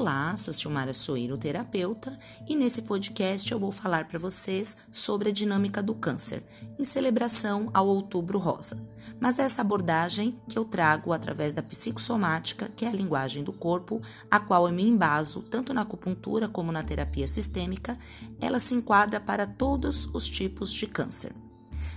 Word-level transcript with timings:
Olá, 0.00 0.34
sou 0.34 0.54
Silmara 0.54 0.94
Soeiro, 0.94 1.36
terapeuta, 1.36 2.18
e 2.48 2.56
nesse 2.56 2.80
podcast 2.80 3.52
eu 3.52 3.58
vou 3.58 3.70
falar 3.70 4.08
para 4.08 4.18
vocês 4.18 4.78
sobre 4.90 5.28
a 5.28 5.32
dinâmica 5.32 5.82
do 5.82 5.94
câncer, 5.94 6.42
em 6.78 6.84
celebração 6.84 7.68
ao 7.74 7.86
Outubro 7.86 8.38
Rosa. 8.38 8.80
Mas 9.20 9.38
essa 9.38 9.60
abordagem 9.60 10.40
que 10.48 10.58
eu 10.58 10.64
trago 10.64 11.12
através 11.12 11.52
da 11.52 11.62
psicossomática, 11.62 12.70
que 12.74 12.86
é 12.86 12.88
a 12.88 12.94
linguagem 12.94 13.44
do 13.44 13.52
corpo, 13.52 14.00
a 14.30 14.40
qual 14.40 14.66
eu 14.66 14.72
me 14.72 14.88
embaso 14.88 15.42
tanto 15.42 15.74
na 15.74 15.82
acupuntura 15.82 16.48
como 16.48 16.72
na 16.72 16.82
terapia 16.82 17.28
sistêmica, 17.28 17.98
ela 18.40 18.58
se 18.58 18.72
enquadra 18.72 19.20
para 19.20 19.46
todos 19.46 20.06
os 20.14 20.26
tipos 20.26 20.72
de 20.72 20.86
câncer. 20.86 21.34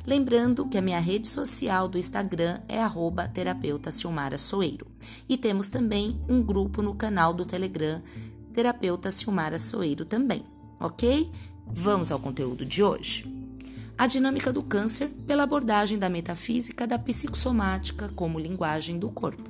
Lembrando 0.06 0.68
que 0.68 0.78
a 0.78 0.82
minha 0.82 1.00
rede 1.00 1.30
social 1.30 1.88
do 1.88 1.98
Instagram 1.98 2.60
é 2.68 2.82
arroba 2.82 3.26
terapeuta 3.26 3.90
Silmara 3.90 4.38
Soeiro. 4.38 4.86
E 5.30 5.38
temos 5.38 5.70
também 5.70 6.20
um 6.28 6.42
grupo 6.42 6.82
no 6.82 6.94
canal 6.94 7.34
do 7.34 7.46
Telegram, 7.46 8.02
Terapeuta 8.54 9.10
Silmara 9.12 9.58
Soeiro 9.58 10.04
também, 10.04 10.44
ok? 10.78 11.32
Vamos 11.66 12.12
ao 12.12 12.20
conteúdo 12.20 12.66
de 12.66 12.84
hoje. 12.84 13.26
A 13.98 14.06
dinâmica 14.06 14.52
do 14.52 14.62
câncer 14.62 15.08
pela 15.26 15.44
abordagem 15.44 15.98
da 15.98 16.10
metafísica 16.10 16.86
da 16.86 17.00
psicossomática 17.00 18.10
como 18.10 18.40
linguagem 18.40 19.00
do 19.00 19.10
corpo. 19.10 19.50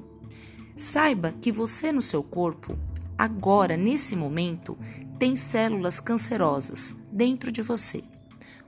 Saiba 0.78 1.34
que 1.42 1.52
você 1.52 1.92
no 1.92 2.02
seu 2.02 2.22
corpo, 2.22 2.78
agora, 3.18 3.76
nesse 3.76 4.16
momento, 4.16 4.78
tem 5.18 5.36
células 5.36 6.00
cancerosas 6.00 6.96
dentro 7.12 7.52
de 7.52 7.64
você, 7.64 8.04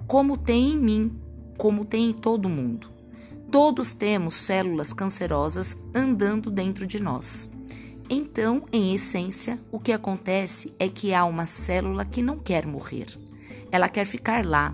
como 0.07 0.37
tem 0.37 0.71
em 0.71 0.77
mim 0.77 1.24
como 1.57 1.85
tem 1.85 2.09
em 2.09 2.13
todo 2.13 2.49
mundo. 2.49 2.89
Todos 3.51 3.93
temos 3.93 4.35
células 4.35 4.91
cancerosas 4.91 5.77
andando 5.93 6.51
dentro 6.51 6.85
de 6.85 7.01
nós. 7.01 7.49
Então, 8.09 8.63
em 8.71 8.93
essência, 8.93 9.59
o 9.71 9.79
que 9.79 9.91
acontece 9.91 10.73
é 10.77 10.87
que 10.87 11.13
há 11.13 11.25
uma 11.25 11.45
célula 11.45 12.05
que 12.05 12.21
não 12.21 12.37
quer 12.37 12.65
morrer. 12.65 13.07
Ela 13.71 13.89
quer 13.89 14.05
ficar 14.05 14.45
lá. 14.45 14.73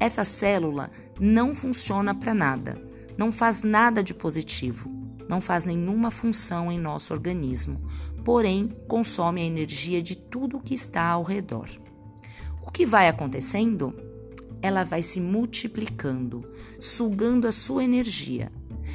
Essa 0.00 0.24
célula 0.24 0.90
não 1.20 1.54
funciona 1.54 2.14
para 2.14 2.34
nada, 2.34 2.80
não 3.16 3.30
faz 3.30 3.62
nada 3.62 4.02
de 4.02 4.12
positivo, 4.12 4.90
não 5.28 5.40
faz 5.40 5.64
nenhuma 5.64 6.10
função 6.10 6.70
em 6.70 6.78
nosso 6.78 7.14
organismo, 7.14 7.80
porém 8.24 8.68
consome 8.88 9.42
a 9.42 9.44
energia 9.44 10.02
de 10.02 10.16
tudo 10.16 10.60
que 10.60 10.74
está 10.74 11.06
ao 11.06 11.22
redor. 11.22 11.68
O 12.66 12.70
que 12.70 12.84
vai 12.84 13.08
acontecendo? 13.08 13.94
Ela 14.64 14.82
vai 14.82 15.02
se 15.02 15.20
multiplicando, 15.20 16.42
sugando 16.80 17.46
a 17.46 17.52
sua 17.52 17.84
energia. 17.84 18.50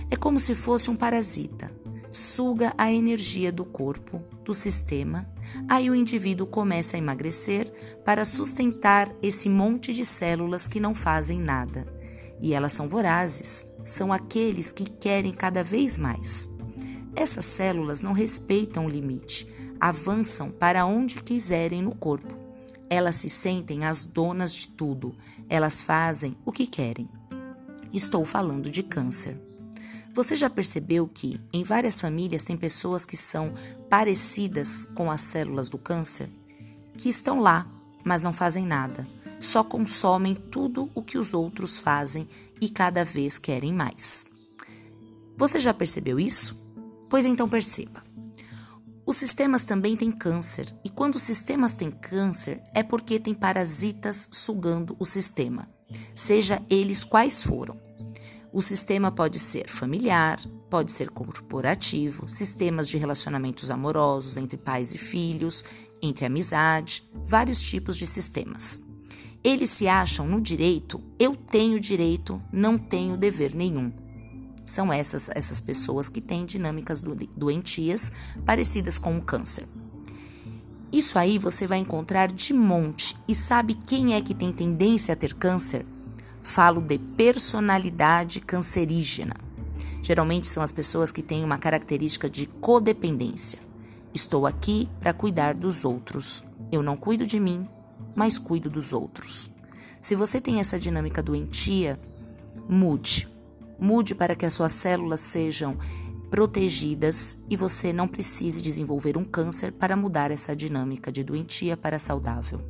É 0.10 0.16
como 0.16 0.40
se 0.40 0.56
fosse 0.56 0.90
um 0.90 0.96
parasita. 0.96 1.72
Suga 2.10 2.74
a 2.76 2.92
energia 2.92 3.52
do 3.52 3.64
corpo, 3.64 4.20
do 4.44 4.52
sistema, 4.52 5.32
aí 5.68 5.88
o 5.88 5.94
indivíduo 5.94 6.48
começa 6.48 6.98
a 6.98 6.98
emagrecer 6.98 7.72
para 8.04 8.26
sustentar 8.26 9.14
esse 9.22 9.48
monte 9.48 9.94
de 9.94 10.04
células 10.04 10.66
que 10.66 10.80
não 10.80 10.96
fazem 10.96 11.40
nada. 11.40 11.86
E 12.42 12.52
elas 12.52 12.74
são 12.74 12.88
vorazes, 12.88 13.64
são 13.84 14.12
aqueles 14.12 14.72
que 14.72 14.90
querem 14.90 15.32
cada 15.32 15.64
vez 15.64 16.00
mais. 16.00 16.50
Essas 17.16 17.46
células 17.46 18.02
não 18.02 18.12
respeitam 18.14 18.88
o 18.88 18.90
limite, 18.90 19.48
avançam 19.80 20.50
para 20.50 20.84
onde 20.84 21.22
quiserem 21.22 21.84
no 21.84 21.94
corpo. 21.94 22.39
Elas 22.90 23.16
se 23.16 23.30
sentem 23.30 23.86
as 23.86 24.06
donas 24.06 24.54
de 24.54 24.68
tudo, 24.68 25.16
elas 25.48 25.82
fazem 25.82 26.36
o 26.44 26.52
que 26.52 26.66
querem. 26.66 27.08
Estou 27.94 28.26
falando 28.26 28.70
de 28.70 28.82
câncer. 28.82 29.40
Você 30.14 30.36
já 30.36 30.50
percebeu 30.50 31.08
que 31.08 31.40
em 31.54 31.64
várias 31.64 32.02
famílias 32.02 32.44
tem 32.44 32.58
pessoas 32.58 33.06
que 33.06 33.16
são 33.16 33.54
parecidas 33.90 34.86
com 34.86 35.10
as 35.12 35.22
células 35.22 35.70
do 35.70 35.78
câncer? 35.78 36.30
Que 36.98 37.10
estão 37.10 37.40
lá, 37.40 37.68
mas 38.04 38.22
não 38.22 38.34
fazem 38.34 38.66
nada, 38.66 39.08
só 39.40 39.64
consomem 39.64 40.36
tudo 40.36 40.90
o 40.94 41.02
que 41.02 41.18
os 41.18 41.34
outros 41.34 41.78
fazem 41.78 42.28
e 42.60 42.70
cada 42.70 43.06
vez 43.06 43.38
querem 43.38 43.72
mais. 43.72 44.26
Você 45.38 45.60
já 45.60 45.74
percebeu 45.74 46.20
isso? 46.20 46.60
Pois 47.08 47.26
então 47.26 47.48
perceba. 47.48 48.04
Os 49.10 49.18
sistemas 49.18 49.66
também 49.66 49.98
têm 49.98 50.12
câncer, 50.12 50.72
e 50.86 50.90
quando 50.92 51.16
os 51.16 51.24
sistemas 51.24 51.74
têm 51.74 51.90
câncer 51.90 52.62
é 52.76 52.84
porque 52.84 53.20
tem 53.20 53.34
parasitas 53.34 54.30
sugando 54.32 54.96
o 55.00 55.04
sistema, 55.04 55.68
seja 56.14 56.62
eles 56.70 57.04
quais 57.04 57.42
foram. 57.42 57.76
O 58.54 58.62
sistema 58.62 59.12
pode 59.12 59.40
ser 59.40 59.68
familiar, 59.68 60.40
pode 60.70 60.92
ser 60.92 61.10
corporativo, 61.10 62.30
sistemas 62.30 62.88
de 62.88 63.00
relacionamentos 63.00 63.72
amorosos 63.72 64.38
entre 64.38 64.58
pais 64.58 64.94
e 64.94 65.00
filhos, 65.00 65.66
entre 66.04 66.28
amizade, 66.28 67.04
vários 67.26 67.60
tipos 67.60 67.98
de 67.98 68.06
sistemas. 68.06 68.80
Eles 69.44 69.72
se 69.72 69.88
acham 69.88 70.28
no 70.28 70.40
direito, 70.40 71.02
eu 71.18 71.36
tenho 71.36 71.80
direito, 71.80 72.40
não 72.54 72.78
tenho 72.78 73.18
dever 73.18 73.56
nenhum. 73.56 73.92
São 74.70 74.94
essas, 74.94 75.32
essas 75.34 75.60
pessoas 75.60 76.08
que 76.10 76.22
têm 76.22 76.46
dinâmicas 76.46 77.02
doentias 77.36 78.12
parecidas 78.46 79.00
com 79.00 79.18
o 79.18 79.22
câncer. 79.22 79.68
Isso 80.94 81.18
aí 81.18 81.40
você 81.40 81.66
vai 81.66 81.80
encontrar 81.80 82.32
de 82.32 82.54
monte. 82.54 83.18
E 83.28 83.34
sabe 83.34 83.74
quem 83.74 84.14
é 84.14 84.22
que 84.22 84.36
tem 84.36 84.54
tendência 84.54 85.14
a 85.14 85.16
ter 85.16 85.34
câncer? 85.34 85.88
Falo 86.44 86.82
de 86.82 87.00
personalidade 87.00 88.42
cancerígena. 88.42 89.34
Geralmente 90.04 90.48
são 90.48 90.62
as 90.62 90.72
pessoas 90.72 91.12
que 91.12 91.24
têm 91.24 91.44
uma 91.44 91.58
característica 91.58 92.30
de 92.30 92.46
codependência. 92.46 93.58
Estou 94.14 94.46
aqui 94.46 94.88
para 95.00 95.14
cuidar 95.14 95.56
dos 95.56 95.84
outros. 95.84 96.44
Eu 96.72 96.84
não 96.84 96.96
cuido 96.96 97.26
de 97.26 97.40
mim, 97.40 97.68
mas 98.16 98.38
cuido 98.38 98.70
dos 98.70 98.94
outros. 98.94 99.50
Se 100.00 100.14
você 100.14 100.40
tem 100.40 100.60
essa 100.60 100.78
dinâmica 100.78 101.24
doentia, 101.24 102.00
mude. 102.70 103.29
Mude 103.80 104.14
para 104.14 104.36
que 104.36 104.46
as 104.46 104.54
suas 104.54 104.72
células 104.72 105.20
sejam 105.20 105.78
protegidas 106.30 107.40
e 107.50 107.56
você 107.56 107.92
não 107.92 108.08
precise 108.08 108.62
desenvolver 108.62 109.18
um 109.18 109.26
câncer 109.26 109.72
para 109.72 109.96
mudar 109.96 110.32
essa 110.32 110.56
dinâmica 110.56 111.12
de 111.12 111.24
doentia 111.24 111.76
para 111.76 111.98
saudável. 111.98 112.62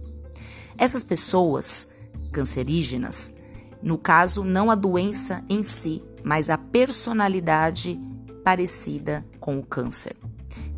Essas 0.77 1.03
pessoas 1.03 1.89
cancerígenas, 2.31 3.33
no 3.81 3.97
caso, 3.97 4.43
não 4.43 4.71
a 4.71 4.75
doença 4.75 5.43
em 5.49 5.61
si, 5.61 6.01
mas 6.23 6.49
a 6.49 6.57
personalidade 6.57 7.99
parecida 8.43 9.25
com 9.39 9.57
o 9.57 9.65
câncer, 9.65 10.15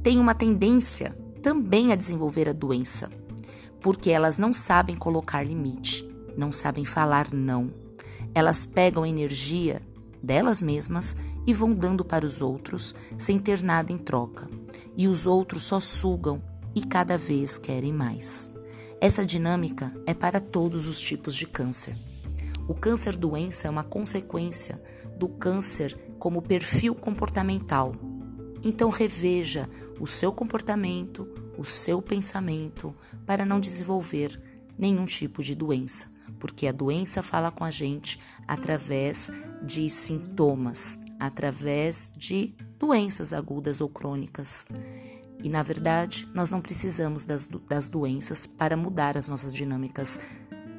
têm 0.02 0.18
uma 0.18 0.34
tendência 0.34 1.16
também 1.42 1.92
a 1.92 1.96
desenvolver 1.96 2.50
a 2.50 2.54
doença, 2.54 3.12
porque 3.82 4.10
elas 4.10 4.38
não 4.38 4.52
sabem 4.54 4.96
colocar 4.96 5.44
limite, 5.44 6.08
não 6.36 6.52
sabem 6.52 6.86
falar 6.86 7.32
não. 7.32 7.72
Elas 8.34 8.66
pegam 8.66 9.06
energia 9.06 9.82
delas 10.22 10.62
mesmas 10.62 11.16
e 11.46 11.54
vão 11.54 11.74
dando 11.74 12.06
para 12.06 12.26
os 12.26 12.42
outros 12.42 12.96
sem 13.18 13.40
ter 13.40 13.62
nada 13.64 13.92
em 13.92 13.98
troca. 13.98 14.48
E 14.96 15.08
os 15.08 15.26
outros 15.26 15.64
só 15.64 15.80
sugam 15.80 16.42
e 16.76 16.86
cada 16.86 17.18
vez 17.18 17.58
querem 17.58 17.94
mais. 17.94 18.50
Essa 19.00 19.26
dinâmica 19.26 19.94
é 20.06 20.14
para 20.14 20.40
todos 20.40 20.88
os 20.88 21.02
tipos 21.02 21.36
de 21.36 21.48
câncer. 21.48 21.96
O 22.68 22.76
câncer 22.76 23.16
doença 23.16 23.68
é 23.68 23.70
uma 23.70 23.84
consequência 23.84 24.82
do 25.18 25.28
câncer 25.28 25.98
como 26.20 26.42
perfil 26.42 26.94
comportamental. 26.94 27.96
Então 28.64 28.90
reveja 28.90 29.68
o 30.00 30.06
seu 30.06 30.32
comportamento, 30.32 31.28
o 31.58 31.66
seu 31.66 32.02
pensamento 32.02 32.94
para 33.26 33.44
não 33.44 33.60
desenvolver 33.60 34.40
nenhum 34.78 35.06
tipo 35.06 35.42
de 35.44 35.56
doença, 35.56 36.08
porque 36.40 36.68
a 36.68 36.72
doença 36.72 37.22
fala 37.22 37.52
com 37.52 37.64
a 37.64 37.72
gente 37.72 38.20
através 38.48 39.32
de 39.64 39.90
sintomas, 39.90 41.00
através 41.20 42.12
de 42.16 42.56
doenças 42.80 43.32
agudas 43.34 43.82
ou 43.82 43.90
crônicas. 43.90 44.66
E 45.44 45.50
na 45.50 45.64
verdade, 45.64 46.28
nós 46.34 46.52
não 46.52 46.62
precisamos 46.62 47.26
das, 47.26 47.48
das 47.48 47.90
doenças 47.90 48.46
para 48.46 48.78
mudar 48.78 49.18
as 49.18 49.28
nossas 49.28 49.54
dinâmicas 49.54 50.20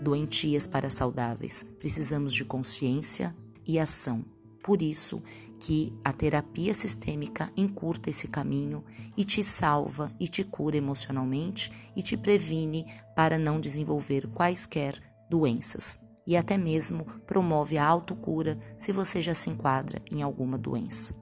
doentias 0.01 0.67
para 0.67 0.91
saudáveis. 0.91 1.65
Precisamos 1.79 2.35
de 2.35 2.45
consciência 2.45 3.35
e 3.67 3.79
ação. 3.79 4.25
Por 4.63 4.83
isso 4.83 5.23
que 5.59 5.93
a 6.05 6.13
terapia 6.13 6.75
sistêmica 6.75 7.49
encurta 7.57 8.11
esse 8.11 8.27
caminho 8.27 8.85
e 9.17 9.25
te 9.25 9.43
salva 9.43 10.13
e 10.19 10.27
te 10.27 10.43
cura 10.43 10.77
emocionalmente 10.77 11.73
e 11.95 12.03
te 12.03 12.17
previne 12.17 12.85
para 13.15 13.39
não 13.39 13.61
desenvolver 13.61 14.27
quaisquer 14.29 15.01
doenças 15.33 15.99
e 16.27 16.37
até 16.37 16.59
mesmo 16.59 17.07
promove 17.27 17.79
a 17.79 17.87
autocura 17.87 18.59
se 18.77 18.93
você 18.93 19.23
já 19.23 19.33
se 19.33 19.49
enquadra 19.49 20.03
em 20.11 20.21
alguma 20.21 20.59
doença. 20.59 21.15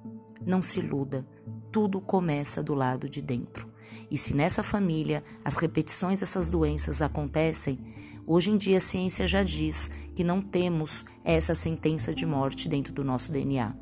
Não 0.45 0.61
se 0.61 0.81
iluda, 0.81 1.25
tudo 1.71 2.01
começa 2.01 2.61
do 2.61 2.75
lado 2.75 3.09
de 3.09 3.23
dentro. 3.23 3.71
E 4.11 4.19
se 4.19 4.35
nessa 4.35 4.65
família 4.65 5.23
as 5.45 5.55
repetições 5.55 6.19
dessas 6.19 6.51
doenças 6.51 7.01
acontecem, 7.01 7.79
hoje 8.27 8.51
em 8.51 8.57
dia 8.57 8.79
a 8.79 8.81
ciência 8.81 9.29
já 9.29 9.45
diz 9.45 9.89
que 10.17 10.25
não 10.25 10.43
temos 10.43 11.05
essa 11.25 11.55
sentença 11.55 12.13
de 12.13 12.27
morte 12.27 12.69
dentro 12.69 12.93
do 12.93 13.05
nosso 13.05 13.31
DNA. 13.31 13.73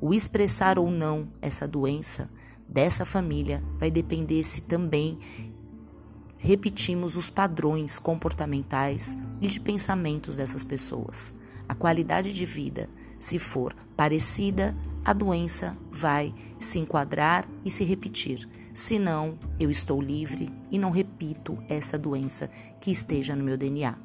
O 0.00 0.12
expressar 0.12 0.76
ou 0.76 0.90
não 0.90 1.28
essa 1.40 1.68
doença 1.68 2.28
dessa 2.68 3.04
família 3.04 3.62
vai 3.78 3.92
depender 3.92 4.42
se 4.42 4.62
também 4.62 5.20
repetimos 6.38 7.16
os 7.16 7.28
padrões 7.28 7.98
comportamentais 7.98 9.16
e 9.40 9.48
de 9.48 9.60
pensamentos 9.60 10.36
dessas 10.36 10.64
pessoas. 10.64 11.34
A 11.68 11.74
qualidade 11.74 12.32
de 12.32 12.46
vida, 12.46 12.88
se 13.18 13.38
for 13.38 13.74
parecida, 13.96 14.76
a 15.04 15.12
doença 15.12 15.76
vai 15.90 16.32
se 16.58 16.78
enquadrar 16.78 17.46
e 17.64 17.70
se 17.70 17.84
repetir. 17.84 18.48
Senão, 18.72 19.38
eu 19.58 19.70
estou 19.70 20.00
livre 20.00 20.50
e 20.70 20.78
não 20.78 20.90
repito 20.90 21.58
essa 21.68 21.98
doença 21.98 22.48
que 22.80 22.90
esteja 22.90 23.34
no 23.34 23.42
meu 23.42 23.56
DNA. 23.56 23.98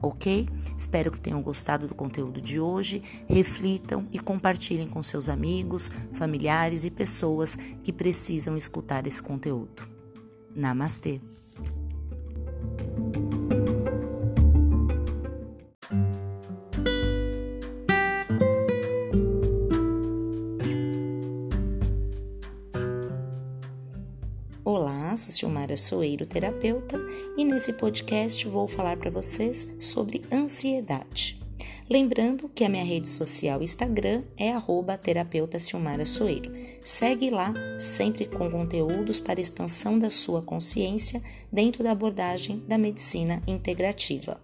Ok? 0.00 0.48
Espero 0.76 1.10
que 1.10 1.20
tenham 1.20 1.42
gostado 1.42 1.88
do 1.88 1.94
conteúdo 1.94 2.40
de 2.40 2.60
hoje. 2.60 3.02
Reflitam 3.28 4.06
e 4.12 4.18
compartilhem 4.18 4.88
com 4.88 5.02
seus 5.02 5.28
amigos, 5.28 5.90
familiares 6.12 6.84
e 6.84 6.90
pessoas 6.90 7.56
que 7.82 7.92
precisam 7.92 8.56
escutar 8.56 9.06
esse 9.06 9.22
conteúdo. 9.22 9.97
Namastê! 10.54 11.20
Olá, 24.64 25.16
sou 25.16 25.30
Silmara 25.30 25.76
Soeiro, 25.76 26.26
terapeuta, 26.26 26.98
e 27.36 27.44
nesse 27.44 27.72
podcast 27.72 28.46
vou 28.46 28.68
falar 28.68 28.98
para 28.98 29.10
vocês 29.10 29.66
sobre 29.80 30.22
ansiedade. 30.30 31.37
Lembrando 31.90 32.50
que 32.50 32.64
a 32.64 32.68
minha 32.68 32.84
rede 32.84 33.08
social 33.08 33.62
Instagram 33.62 34.22
é 34.36 34.52
arroba 34.52 34.98
terapeuta 34.98 35.58
Silmara 35.58 36.04
Soeiro. 36.04 36.52
Segue 36.84 37.30
lá, 37.30 37.54
sempre 37.78 38.26
com 38.26 38.50
conteúdos 38.50 39.18
para 39.18 39.40
expansão 39.40 39.98
da 39.98 40.10
sua 40.10 40.42
consciência 40.42 41.22
dentro 41.50 41.82
da 41.82 41.92
abordagem 41.92 42.62
da 42.68 42.76
medicina 42.76 43.42
integrativa. 43.46 44.38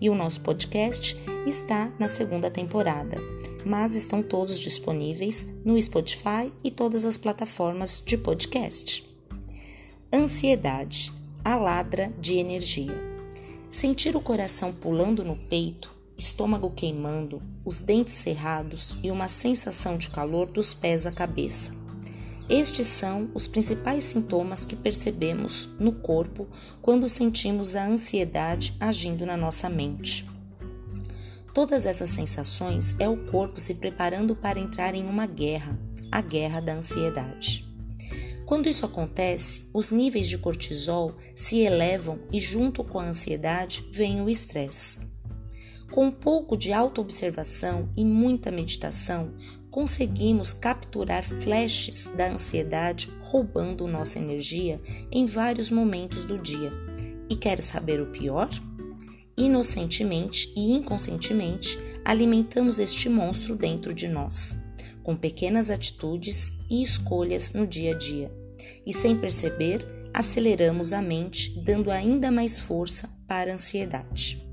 E 0.00 0.08
o 0.08 0.14
nosso 0.14 0.40
podcast 0.42 1.16
está 1.44 1.92
na 1.98 2.08
segunda 2.08 2.48
temporada, 2.48 3.18
mas 3.66 3.96
estão 3.96 4.22
todos 4.22 4.60
disponíveis 4.60 5.48
no 5.64 5.80
Spotify 5.82 6.52
e 6.62 6.70
todas 6.70 7.04
as 7.04 7.18
plataformas 7.18 8.04
de 8.06 8.16
podcast. 8.16 9.04
Ansiedade, 10.12 11.12
a 11.44 11.56
ladra 11.56 12.12
de 12.20 12.34
energia. 12.34 12.94
Sentir 13.68 14.14
o 14.14 14.20
coração 14.20 14.72
pulando 14.72 15.24
no 15.24 15.34
peito 15.34 15.93
estômago 16.16 16.70
queimando, 16.70 17.42
os 17.64 17.82
dentes 17.82 18.14
cerrados 18.14 18.98
e 19.02 19.10
uma 19.10 19.28
sensação 19.28 19.98
de 19.98 20.10
calor 20.10 20.46
dos 20.50 20.72
pés 20.72 21.06
à 21.06 21.12
cabeça. 21.12 21.72
Estes 22.48 22.86
são 22.86 23.30
os 23.34 23.46
principais 23.46 24.04
sintomas 24.04 24.64
que 24.64 24.76
percebemos 24.76 25.70
no 25.78 25.92
corpo 25.92 26.46
quando 26.82 27.08
sentimos 27.08 27.74
a 27.74 27.86
ansiedade 27.86 28.76
agindo 28.78 29.24
na 29.24 29.36
nossa 29.36 29.68
mente. 29.70 30.28
Todas 31.54 31.86
essas 31.86 32.10
sensações 32.10 32.94
é 32.98 33.08
o 33.08 33.24
corpo 33.26 33.58
se 33.58 33.74
preparando 33.74 34.36
para 34.36 34.58
entrar 34.58 34.94
em 34.94 35.06
uma 35.06 35.24
guerra, 35.24 35.78
a 36.12 36.20
guerra 36.20 36.60
da 36.60 36.74
ansiedade. 36.74 37.64
Quando 38.44 38.68
isso 38.68 38.84
acontece, 38.84 39.70
os 39.72 39.90
níveis 39.90 40.28
de 40.28 40.36
cortisol 40.36 41.16
se 41.34 41.60
elevam 41.60 42.18
e, 42.30 42.38
junto 42.38 42.84
com 42.84 43.00
a 43.00 43.06
ansiedade, 43.06 43.88
vem 43.90 44.20
o 44.20 44.28
estresse. 44.28 45.13
Com 45.94 46.06
um 46.06 46.10
pouco 46.10 46.56
de 46.56 46.72
autoobservação 46.72 47.88
e 47.96 48.04
muita 48.04 48.50
meditação, 48.50 49.32
conseguimos 49.70 50.52
capturar 50.52 51.22
flashes 51.22 52.10
da 52.16 52.32
ansiedade 52.32 53.08
roubando 53.20 53.86
nossa 53.86 54.18
energia 54.18 54.82
em 55.12 55.24
vários 55.24 55.70
momentos 55.70 56.24
do 56.24 56.36
dia. 56.36 56.72
E 57.30 57.36
quer 57.36 57.62
saber 57.62 58.00
o 58.00 58.06
pior? 58.06 58.50
Inocentemente 59.36 60.52
e 60.56 60.72
inconscientemente 60.72 61.78
alimentamos 62.04 62.80
este 62.80 63.08
monstro 63.08 63.54
dentro 63.54 63.94
de 63.94 64.08
nós, 64.08 64.58
com 65.00 65.14
pequenas 65.14 65.70
atitudes 65.70 66.54
e 66.68 66.82
escolhas 66.82 67.52
no 67.52 67.68
dia 67.68 67.94
a 67.94 67.96
dia. 67.96 68.32
E 68.84 68.92
sem 68.92 69.16
perceber, 69.16 69.86
aceleramos 70.12 70.92
a 70.92 71.00
mente, 71.00 71.56
dando 71.60 71.88
ainda 71.92 72.32
mais 72.32 72.58
força 72.58 73.08
para 73.28 73.52
a 73.52 73.54
ansiedade. 73.54 74.43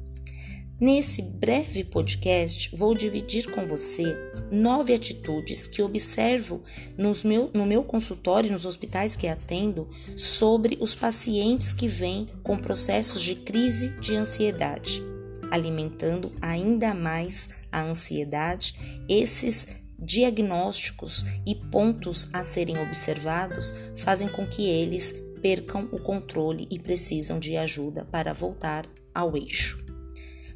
Nesse 0.82 1.22
breve 1.22 1.84
podcast, 1.84 2.76
vou 2.76 2.96
dividir 2.96 3.52
com 3.52 3.68
você 3.68 4.18
nove 4.52 4.96
atitudes 4.96 5.68
que 5.68 5.80
observo 5.80 6.64
nos 6.98 7.24
meu, 7.24 7.52
no 7.54 7.68
meu 7.68 7.84
consultório 7.84 8.48
e 8.48 8.52
nos 8.52 8.66
hospitais 8.66 9.16
que 9.16 9.28
atendo 9.28 9.88
sobre 10.18 10.80
os 10.82 10.96
pacientes 10.96 11.72
que 11.72 11.88
vêm 11.88 12.28
com 12.42 12.58
processos 12.58 13.22
de 13.22 13.36
crise 13.36 13.90
de 14.00 14.16
ansiedade, 14.16 15.04
alimentando 15.52 16.32
ainda 16.42 16.96
mais 16.96 17.50
a 17.72 17.84
ansiedade. 17.84 19.04
Esses 19.08 19.68
diagnósticos 20.00 21.26
e 21.46 21.54
pontos 21.54 22.28
a 22.34 22.42
serem 22.42 22.82
observados 22.82 23.72
fazem 23.98 24.28
com 24.28 24.48
que 24.48 24.68
eles 24.68 25.14
percam 25.44 25.88
o 25.92 26.00
controle 26.00 26.68
e 26.72 26.80
precisam 26.80 27.38
de 27.38 27.56
ajuda 27.56 28.04
para 28.06 28.34
voltar 28.34 28.90
ao 29.14 29.38
eixo. 29.38 29.91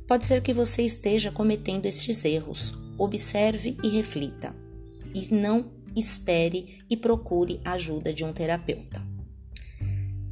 Pode 0.08 0.26
ser 0.26 0.42
que 0.42 0.54
você 0.54 0.84
esteja 0.84 1.32
cometendo 1.32 1.86
estes 1.86 2.24
erros. 2.24 2.76
Observe 2.98 3.76
e 3.84 3.90
reflita. 3.90 4.56
E 5.14 5.34
não 5.34 5.72
espere 5.96 6.80
e 6.90 6.96
procure 6.96 7.60
a 7.66 7.72
ajuda 7.72 8.14
de 8.14 8.24
um 8.24 8.32
terapeuta. 8.32 9.02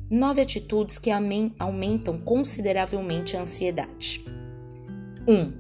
Nove 0.10 0.42
atitudes 0.42 1.00
que 1.00 1.10
aumentam 1.10 2.20
consideravelmente 2.20 3.36
a 3.36 3.42
ansiedade. 3.42 4.24
1. 5.28 5.34
Um, 5.34 5.54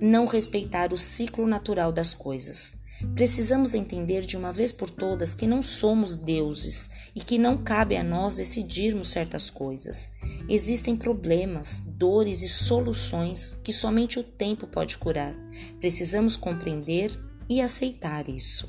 não 0.00 0.26
respeitar 0.26 0.92
o 0.92 0.96
ciclo 0.96 1.46
natural 1.46 1.90
das 1.90 2.14
coisas. 2.14 2.74
Precisamos 3.14 3.72
entender 3.72 4.26
de 4.26 4.36
uma 4.36 4.52
vez 4.52 4.72
por 4.72 4.90
todas 4.90 5.34
que 5.34 5.46
não 5.46 5.62
somos 5.62 6.18
deuses 6.18 6.90
e 7.14 7.20
que 7.20 7.38
não 7.38 7.56
cabe 7.56 7.96
a 7.96 8.04
nós 8.04 8.36
decidirmos 8.36 9.08
certas 9.08 9.50
coisas. 9.50 10.10
Existem 10.48 10.94
problemas, 10.94 11.82
dores 11.86 12.42
e 12.42 12.48
soluções 12.48 13.56
que 13.64 13.72
somente 13.72 14.18
o 14.18 14.22
tempo 14.22 14.66
pode 14.66 14.98
curar. 14.98 15.34
Precisamos 15.80 16.36
compreender 16.36 17.10
e 17.48 17.60
aceitar 17.60 18.28
isso. 18.28 18.68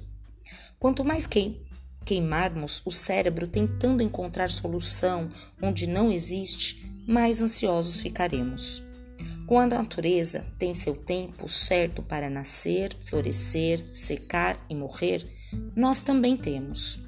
Quanto 0.79 1.03
mais 1.03 1.27
queimarmos 2.05 2.81
o 2.85 2.91
cérebro 2.91 3.47
tentando 3.47 4.01
encontrar 4.01 4.49
solução 4.49 5.29
onde 5.61 5.87
não 5.87 6.11
existe, 6.11 6.89
mais 7.07 7.41
ansiosos 7.41 7.99
ficaremos. 7.99 8.83
Com 9.47 9.59
a 9.59 9.65
natureza 9.65 10.45
tem 10.59 10.75
seu 10.75 10.93
tempo 10.93 11.47
certo 11.47 12.03
para 12.03 12.29
nascer, 12.29 12.93
florescer, 12.99 13.81
secar 13.95 14.59
e 14.69 14.75
morrer, 14.75 15.25
nós 15.73 16.01
também 16.01 16.35
temos. 16.35 16.99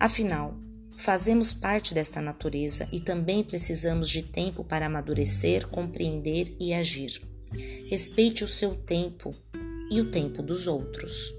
Afinal, 0.00 0.58
fazemos 0.98 1.54
parte 1.54 1.94
desta 1.94 2.20
natureza 2.20 2.88
e 2.90 2.98
também 2.98 3.44
precisamos 3.44 4.10
de 4.10 4.20
tempo 4.20 4.64
para 4.64 4.86
amadurecer, 4.86 5.68
compreender 5.68 6.56
e 6.58 6.74
agir. 6.74 7.22
Respeite 7.88 8.42
o 8.42 8.48
seu 8.48 8.74
tempo 8.74 9.32
e 9.88 10.00
o 10.00 10.10
tempo 10.10 10.42
dos 10.42 10.66
outros. 10.66 11.32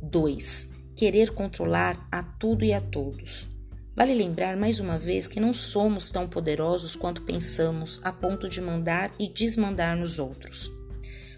2. 0.00 0.68
Querer 0.94 1.32
controlar 1.32 2.06
a 2.12 2.22
tudo 2.22 2.64
e 2.64 2.72
a 2.72 2.80
todos. 2.80 3.55
Vale 3.96 4.12
lembrar 4.12 4.58
mais 4.58 4.78
uma 4.78 4.98
vez 4.98 5.26
que 5.26 5.40
não 5.40 5.54
somos 5.54 6.10
tão 6.10 6.28
poderosos 6.28 6.94
quanto 6.94 7.22
pensamos 7.22 7.98
a 8.04 8.12
ponto 8.12 8.46
de 8.46 8.60
mandar 8.60 9.10
e 9.18 9.26
desmandar 9.26 9.96
nos 9.96 10.18
outros. 10.18 10.70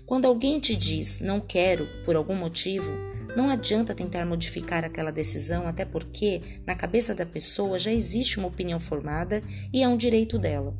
Quando 0.04 0.26
alguém 0.26 0.58
te 0.58 0.74
diz 0.74 1.20
não 1.20 1.38
quero 1.38 1.86
por 2.04 2.16
algum 2.16 2.34
motivo, 2.34 2.90
não 3.36 3.48
adianta 3.48 3.94
tentar 3.94 4.26
modificar 4.26 4.84
aquela 4.84 5.12
decisão, 5.12 5.68
até 5.68 5.84
porque 5.84 6.42
na 6.66 6.74
cabeça 6.74 7.14
da 7.14 7.24
pessoa 7.24 7.78
já 7.78 7.92
existe 7.92 8.40
uma 8.40 8.48
opinião 8.48 8.80
formada 8.80 9.40
e 9.72 9.84
é 9.84 9.88
um 9.88 9.96
direito 9.96 10.36
dela. 10.36 10.76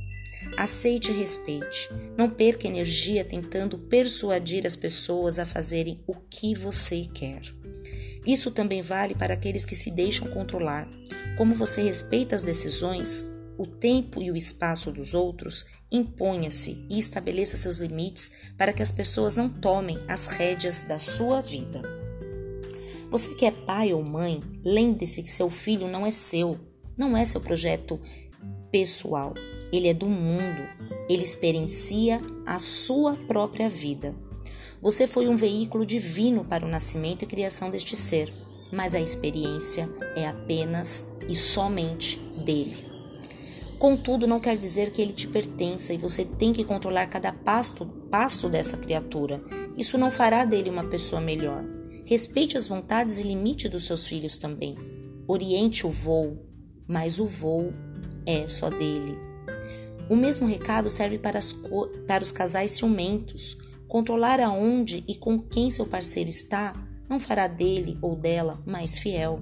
Aceite 0.56 1.12
e 1.12 1.14
respeite. 1.14 1.88
Não 2.16 2.28
perca 2.28 2.66
energia 2.66 3.24
tentando 3.24 3.78
persuadir 3.78 4.66
as 4.66 4.74
pessoas 4.74 5.38
a 5.38 5.46
fazerem 5.46 6.02
o 6.08 6.14
que 6.14 6.56
você 6.56 7.06
quer. 7.14 7.57
Isso 8.28 8.50
também 8.50 8.82
vale 8.82 9.14
para 9.14 9.32
aqueles 9.32 9.64
que 9.64 9.74
se 9.74 9.90
deixam 9.90 10.28
controlar. 10.28 10.86
Como 11.38 11.54
você 11.54 11.80
respeita 11.80 12.36
as 12.36 12.42
decisões, 12.42 13.26
o 13.56 13.66
tempo 13.66 14.22
e 14.22 14.30
o 14.30 14.36
espaço 14.36 14.92
dos 14.92 15.14
outros, 15.14 15.64
imponha-se 15.90 16.86
e 16.90 16.98
estabeleça 16.98 17.56
seus 17.56 17.78
limites 17.78 18.30
para 18.58 18.70
que 18.74 18.82
as 18.82 18.92
pessoas 18.92 19.34
não 19.34 19.48
tomem 19.48 19.98
as 20.06 20.26
rédeas 20.26 20.82
da 20.82 20.98
sua 20.98 21.40
vida. 21.40 21.80
Você 23.10 23.34
que 23.34 23.46
é 23.46 23.50
pai 23.50 23.94
ou 23.94 24.04
mãe, 24.04 24.42
lembre-se 24.62 25.22
que 25.22 25.30
seu 25.30 25.48
filho 25.48 25.88
não 25.88 26.06
é 26.06 26.10
seu, 26.10 26.60
não 26.98 27.16
é 27.16 27.24
seu 27.24 27.40
projeto 27.40 27.98
pessoal, 28.70 29.32
ele 29.72 29.88
é 29.88 29.94
do 29.94 30.06
mundo, 30.06 30.68
ele 31.08 31.22
experiencia 31.22 32.20
a 32.44 32.58
sua 32.58 33.16
própria 33.26 33.70
vida. 33.70 34.14
Você 34.80 35.06
foi 35.06 35.28
um 35.28 35.36
veículo 35.36 35.84
divino 35.84 36.44
para 36.44 36.64
o 36.64 36.68
nascimento 36.68 37.22
e 37.22 37.26
criação 37.26 37.70
deste 37.70 37.96
ser, 37.96 38.32
mas 38.72 38.94
a 38.94 39.00
experiência 39.00 39.88
é 40.14 40.26
apenas 40.26 41.04
e 41.28 41.34
somente 41.34 42.18
dele. 42.44 42.86
Contudo, 43.78 44.26
não 44.26 44.40
quer 44.40 44.56
dizer 44.56 44.90
que 44.90 45.00
ele 45.00 45.12
te 45.12 45.28
pertença 45.28 45.92
e 45.92 45.98
você 45.98 46.24
tem 46.24 46.52
que 46.52 46.64
controlar 46.64 47.06
cada 47.06 47.32
passo, 47.32 47.86
passo 48.10 48.48
dessa 48.48 48.76
criatura. 48.76 49.40
Isso 49.76 49.96
não 49.96 50.10
fará 50.10 50.44
dele 50.44 50.68
uma 50.68 50.84
pessoa 50.84 51.20
melhor. 51.20 51.64
Respeite 52.04 52.56
as 52.56 52.66
vontades 52.66 53.20
e 53.20 53.22
limite 53.22 53.68
dos 53.68 53.86
seus 53.86 54.06
filhos 54.06 54.38
também. 54.38 54.76
Oriente 55.28 55.86
o 55.86 55.90
voo, 55.90 56.44
mas 56.88 57.20
o 57.20 57.26
voo 57.26 57.72
é 58.26 58.46
só 58.48 58.68
dele. 58.68 59.16
O 60.08 60.16
mesmo 60.16 60.46
recado 60.46 60.88
serve 60.88 61.18
para, 61.18 61.38
as, 61.38 61.54
para 62.06 62.22
os 62.22 62.32
casais 62.32 62.72
ciumentos. 62.72 63.58
Controlar 63.88 64.38
aonde 64.38 65.02
e 65.08 65.14
com 65.14 65.38
quem 65.38 65.70
seu 65.70 65.86
parceiro 65.86 66.28
está 66.28 66.74
não 67.08 67.18
fará 67.18 67.46
dele 67.46 67.98
ou 68.02 68.14
dela 68.14 68.62
mais 68.66 68.98
fiel. 68.98 69.40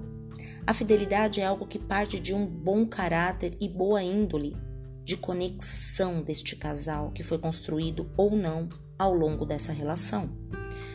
A 0.65 0.73
fidelidade 0.73 1.41
é 1.41 1.45
algo 1.45 1.67
que 1.67 1.77
parte 1.77 2.19
de 2.19 2.33
um 2.33 2.45
bom 2.45 2.85
caráter 2.85 3.57
e 3.59 3.67
boa 3.67 4.01
índole, 4.01 4.55
de 5.03 5.17
conexão 5.17 6.21
deste 6.21 6.55
casal 6.55 7.11
que 7.11 7.23
foi 7.23 7.37
construído 7.37 8.09
ou 8.15 8.35
não 8.35 8.69
ao 8.97 9.13
longo 9.13 9.45
dessa 9.45 9.71
relação. 9.71 10.29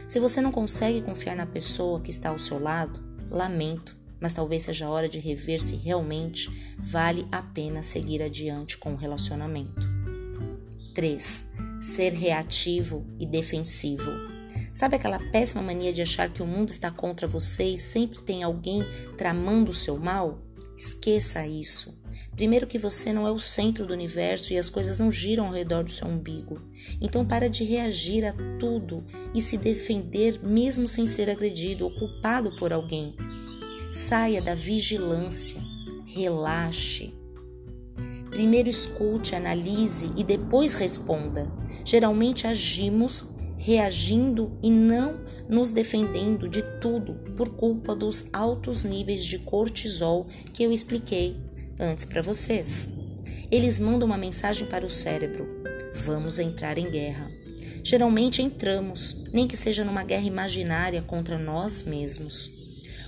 Se 0.09 0.18
você 0.18 0.40
não 0.40 0.52
consegue 0.52 1.02
confiar 1.02 1.37
na 1.37 1.47
pessoa 1.47 2.00
que 2.00 2.11
está 2.11 2.30
ao 2.30 2.38
seu 2.38 2.59
lado, 2.59 3.02
lamento, 3.30 3.97
mas 4.21 4.32
talvez 4.32 4.62
seja 4.62 4.88
hora 4.88 5.09
de 5.09 5.18
rever 5.18 5.61
se 5.61 5.76
realmente 5.76 6.50
vale 6.78 7.26
a 7.32 7.42
pena 7.42 7.82
seguir 7.82 8.23
adiante 8.23 8.78
com 8.78 8.92
o 8.92 8.97
relacionamento. 8.97 9.90
3. 10.94 11.72
Ser 11.83 12.15
reativo 12.15 13.05
e 13.19 13.27
defensivo. 13.27 14.11
Sabe 14.73 14.97
aquela 14.97 15.19
péssima 15.19 15.61
mania 15.61 15.93
de 15.93 16.01
achar 16.01 16.33
que 16.33 16.43
o 16.43 16.47
mundo 16.47 16.69
está 16.69 16.91
contra 16.91 17.27
você 17.27 17.65
e 17.65 17.79
sempre 17.79 18.23
tem 18.23 18.43
alguém 18.43 18.85
tramando 19.19 19.71
o 19.71 19.75
seu 19.75 19.99
mal? 19.99 20.39
Esqueça 20.77 21.47
isso. 21.47 22.01
Primeiro 22.37 22.67
que 22.67 22.79
você 22.79 23.12
não 23.12 23.27
é 23.27 23.31
o 23.31 23.39
centro 23.39 23.85
do 23.85 23.93
universo 23.93 24.53
e 24.53 24.59
as 24.59 24.71
coisas 24.71 24.99
não 25.01 25.11
giram 25.11 25.47
ao 25.47 25.53
redor 25.53 25.83
do 25.83 25.91
seu 25.91 26.07
umbigo. 26.07 26.62
Então 27.01 27.27
para 27.27 27.51
de 27.51 27.65
reagir 27.65 28.25
a 28.25 28.33
tudo 28.59 29.05
e 29.35 29.41
se 29.41 29.59
defender 29.59 30.41
mesmo 30.43 30.89
sem 30.89 31.07
ser 31.07 31.29
agredido 31.29 31.85
ou 31.85 31.91
culpado 31.91 32.57
por 32.57 32.73
alguém. 32.73 33.15
Saia 33.91 34.41
da 34.41 34.55
vigilância. 34.55 35.61
Relaxe. 36.07 37.12
Primeiro 38.33 38.69
escute, 38.69 39.35
analise 39.35 40.11
e 40.17 40.25
depois 40.25 40.73
responda. 40.73 41.53
Geralmente 41.85 42.47
agimos 42.47 43.27
reagindo 43.59 44.59
e 44.62 44.71
não 44.71 45.21
nos 45.49 45.71
defendendo 45.71 46.49
de 46.49 46.62
tudo 46.81 47.15
por 47.37 47.51
culpa 47.51 47.95
dos 47.95 48.31
altos 48.33 48.85
níveis 48.85 49.23
de 49.23 49.39
cortisol 49.39 50.27
que 50.53 50.62
eu 50.62 50.73
expliquei 50.73 51.37
antes 51.79 52.07
para 52.07 52.23
vocês. 52.23 52.89
Eles 53.51 53.79
mandam 53.79 54.09
uma 54.09 54.17
mensagem 54.17 54.67
para 54.67 54.87
o 54.87 54.91
cérebro: 54.91 55.47
vamos 55.93 56.39
entrar 56.39 56.79
em 56.79 56.91
guerra. 56.91 57.31
Geralmente 57.85 58.41
entramos, 58.41 59.25
nem 59.31 59.47
que 59.47 59.57
seja 59.59 59.85
numa 59.85 60.05
guerra 60.05 60.27
imaginária 60.27 61.03
contra 61.03 61.37
nós 61.39 61.83
mesmos. 61.83 62.62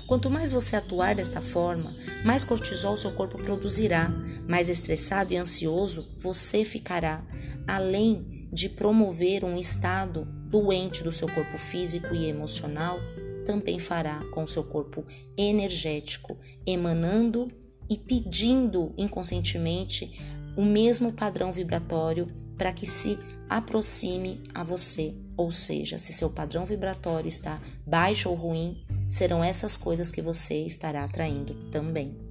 Quanto 0.06 0.30
mais 0.30 0.52
você 0.52 0.76
atuar 0.76 1.14
desta 1.14 1.40
forma, 1.40 1.96
mais 2.24 2.44
cortisol 2.44 2.96
seu 2.96 3.12
corpo 3.12 3.38
produzirá, 3.38 4.10
mais 4.46 4.68
estressado 4.68 5.32
e 5.32 5.36
ansioso 5.36 6.12
você 6.18 6.64
ficará, 6.64 7.24
além 7.66 8.48
de 8.52 8.68
promover 8.68 9.44
um 9.44 9.56
estado 9.56 10.26
doente 10.48 11.02
do 11.02 11.10
seu 11.10 11.28
corpo 11.28 11.56
físico 11.56 12.14
e 12.14 12.26
emocional, 12.26 12.98
também 13.46 13.78
fará 13.78 14.22
com 14.32 14.46
seu 14.46 14.64
corpo 14.64 15.04
energético, 15.36 16.38
emanando 16.66 17.48
e 17.88 17.96
pedindo 17.96 18.92
inconscientemente 18.96 20.20
o 20.56 20.64
mesmo 20.64 21.12
padrão 21.12 21.52
vibratório 21.52 22.26
para 22.56 22.72
que 22.72 22.86
se 22.86 23.18
aproxime 23.48 24.42
a 24.54 24.62
você. 24.62 25.14
Ou 25.36 25.50
seja, 25.50 25.98
se 25.98 26.12
seu 26.12 26.30
padrão 26.30 26.64
vibratório 26.64 27.28
está 27.28 27.60
baixo 27.86 28.28
ou 28.28 28.36
ruim, 28.36 28.84
serão 29.08 29.42
essas 29.42 29.76
coisas 29.76 30.10
que 30.10 30.22
você 30.22 30.54
estará 30.64 31.04
atraindo 31.04 31.54
também. 31.70 32.24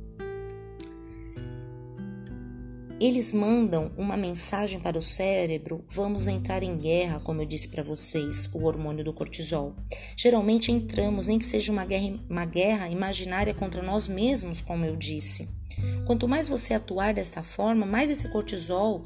Eles 2.99 3.33
mandam 3.33 3.91
uma 3.97 4.15
mensagem 4.15 4.79
para 4.79 4.97
o 4.97 5.01
cérebro: 5.01 5.83
vamos 5.89 6.25
entrar 6.25 6.63
em 6.63 6.77
guerra, 6.77 7.19
como 7.19 7.41
eu 7.41 7.45
disse 7.45 7.67
para 7.67 7.83
vocês, 7.83 8.49
o 8.53 8.63
hormônio 8.63 9.03
do 9.03 9.13
cortisol. 9.13 9.75
Geralmente 10.15 10.71
entramos, 10.71 11.27
nem 11.27 11.37
que 11.37 11.45
seja 11.45 11.71
uma 11.71 11.83
guerra, 11.83 12.17
uma 12.29 12.45
guerra 12.45 12.87
imaginária 12.87 13.53
contra 13.53 13.83
nós 13.83 14.07
mesmos, 14.07 14.61
como 14.61 14.85
eu 14.85 14.95
disse. 14.95 15.49
Quanto 16.05 16.29
mais 16.29 16.47
você 16.47 16.73
atuar 16.73 17.13
desta 17.13 17.43
forma, 17.43 17.85
mais 17.85 18.09
esse 18.09 18.29
cortisol 18.29 19.03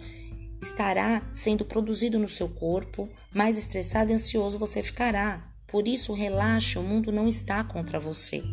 estará 0.62 1.28
sendo 1.34 1.66
produzido 1.66 2.20
no 2.20 2.30
seu 2.30 2.50
corpo, 2.50 3.10
mais 3.34 3.58
estressado 3.58 4.12
e 4.12 4.14
ansioso 4.14 4.60
você 4.60 4.84
ficará. 4.84 5.57
Por 5.68 5.88
isso, 5.88 6.14
relaxe, 6.14 6.80
o 6.80 6.84
mundo 6.84 7.12
não 7.12 7.28
está 7.28 7.64
contra 7.64 8.00
você. 8.00 8.44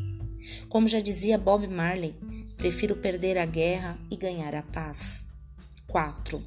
Como 0.69 0.89
já 0.89 1.01
dizia 1.01 1.39
Bob 1.39 1.67
Marley, 1.69 2.15
prefiro 2.57 2.97
perder 2.97 3.39
a 3.39 3.47
guerra 3.47 3.99
e 4.11 4.17
ganhar 4.17 4.55
a 4.55 4.63
paz. 4.63 5.27
4. 5.87 6.43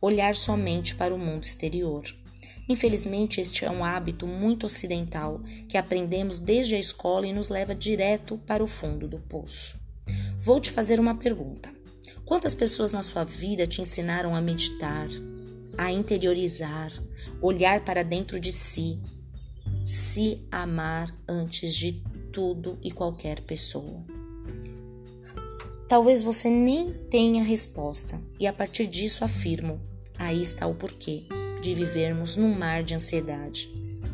Olhar 0.00 0.36
somente 0.36 0.94
para 0.94 1.14
o 1.14 1.18
mundo 1.18 1.44
exterior. 1.44 2.04
Infelizmente, 2.68 3.40
este 3.40 3.64
é 3.64 3.70
um 3.70 3.84
hábito 3.84 4.26
muito 4.26 4.66
ocidental 4.66 5.40
que 5.68 5.76
aprendemos 5.76 6.38
desde 6.38 6.74
a 6.74 6.78
escola 6.78 7.26
e 7.26 7.32
nos 7.32 7.48
leva 7.48 7.74
direto 7.74 8.38
para 8.46 8.62
o 8.62 8.68
fundo 8.68 9.08
do 9.08 9.18
poço. 9.18 9.76
Vou 10.38 10.60
te 10.60 10.70
fazer 10.70 11.00
uma 11.00 11.14
pergunta. 11.14 11.70
Quantas 12.24 12.54
pessoas 12.54 12.92
na 12.92 13.02
sua 13.02 13.24
vida 13.24 13.66
te 13.66 13.80
ensinaram 13.80 14.36
a 14.36 14.40
meditar, 14.40 15.08
a 15.76 15.90
interiorizar, 15.90 16.92
olhar 17.40 17.84
para 17.84 18.04
dentro 18.04 18.38
de 18.38 18.52
si, 18.52 18.98
se 19.84 20.46
amar 20.50 21.14
antes 21.28 21.74
de 21.74 22.02
tudo 22.32 22.78
e 22.82 22.90
qualquer 22.90 23.40
pessoa? 23.40 24.04
Talvez 25.88 26.22
você 26.22 26.48
nem 26.48 26.92
tenha 27.10 27.42
resposta, 27.42 28.20
e 28.38 28.46
a 28.46 28.52
partir 28.52 28.86
disso 28.86 29.24
afirmo: 29.24 29.80
aí 30.18 30.40
está 30.40 30.66
o 30.66 30.74
porquê 30.74 31.24
de 31.60 31.74
vivermos 31.74 32.36
num 32.36 32.56
mar 32.56 32.82
de 32.82 32.94
ansiedade, 32.94 33.68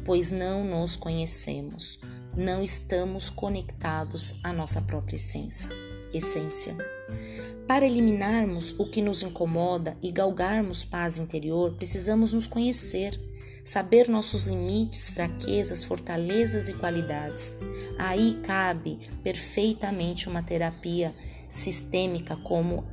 pois 0.05 0.31
não 0.31 0.65
nos 0.65 0.97
conhecemos, 0.97 2.01
não 2.37 2.63
estamos 2.63 3.29
conectados 3.29 4.37
à 4.43 4.53
nossa 4.53 4.81
própria 4.81 5.17
essência. 5.17 5.71
essência. 6.15 6.77
Para 7.67 7.85
eliminarmos 7.85 8.75
o 8.79 8.87
que 8.87 9.03
nos 9.03 9.23
incomoda 9.23 9.97
e 10.01 10.13
galgarmos 10.13 10.85
paz 10.85 11.19
interior, 11.19 11.75
precisamos 11.75 12.33
nos 12.33 12.47
conhecer, 12.47 13.21
saber 13.67 14.09
nossos 14.09 14.45
limites, 14.45 15.11
fraquezas, 15.11 15.83
fortalezas 15.83 16.69
e 16.69 16.75
qualidades. 16.75 17.53
Aí 17.99 18.39
cabe 18.45 19.11
perfeitamente 19.25 20.29
uma 20.29 20.41
terapia 20.41 21.13
sistêmica 21.49 22.37
como 22.37 22.85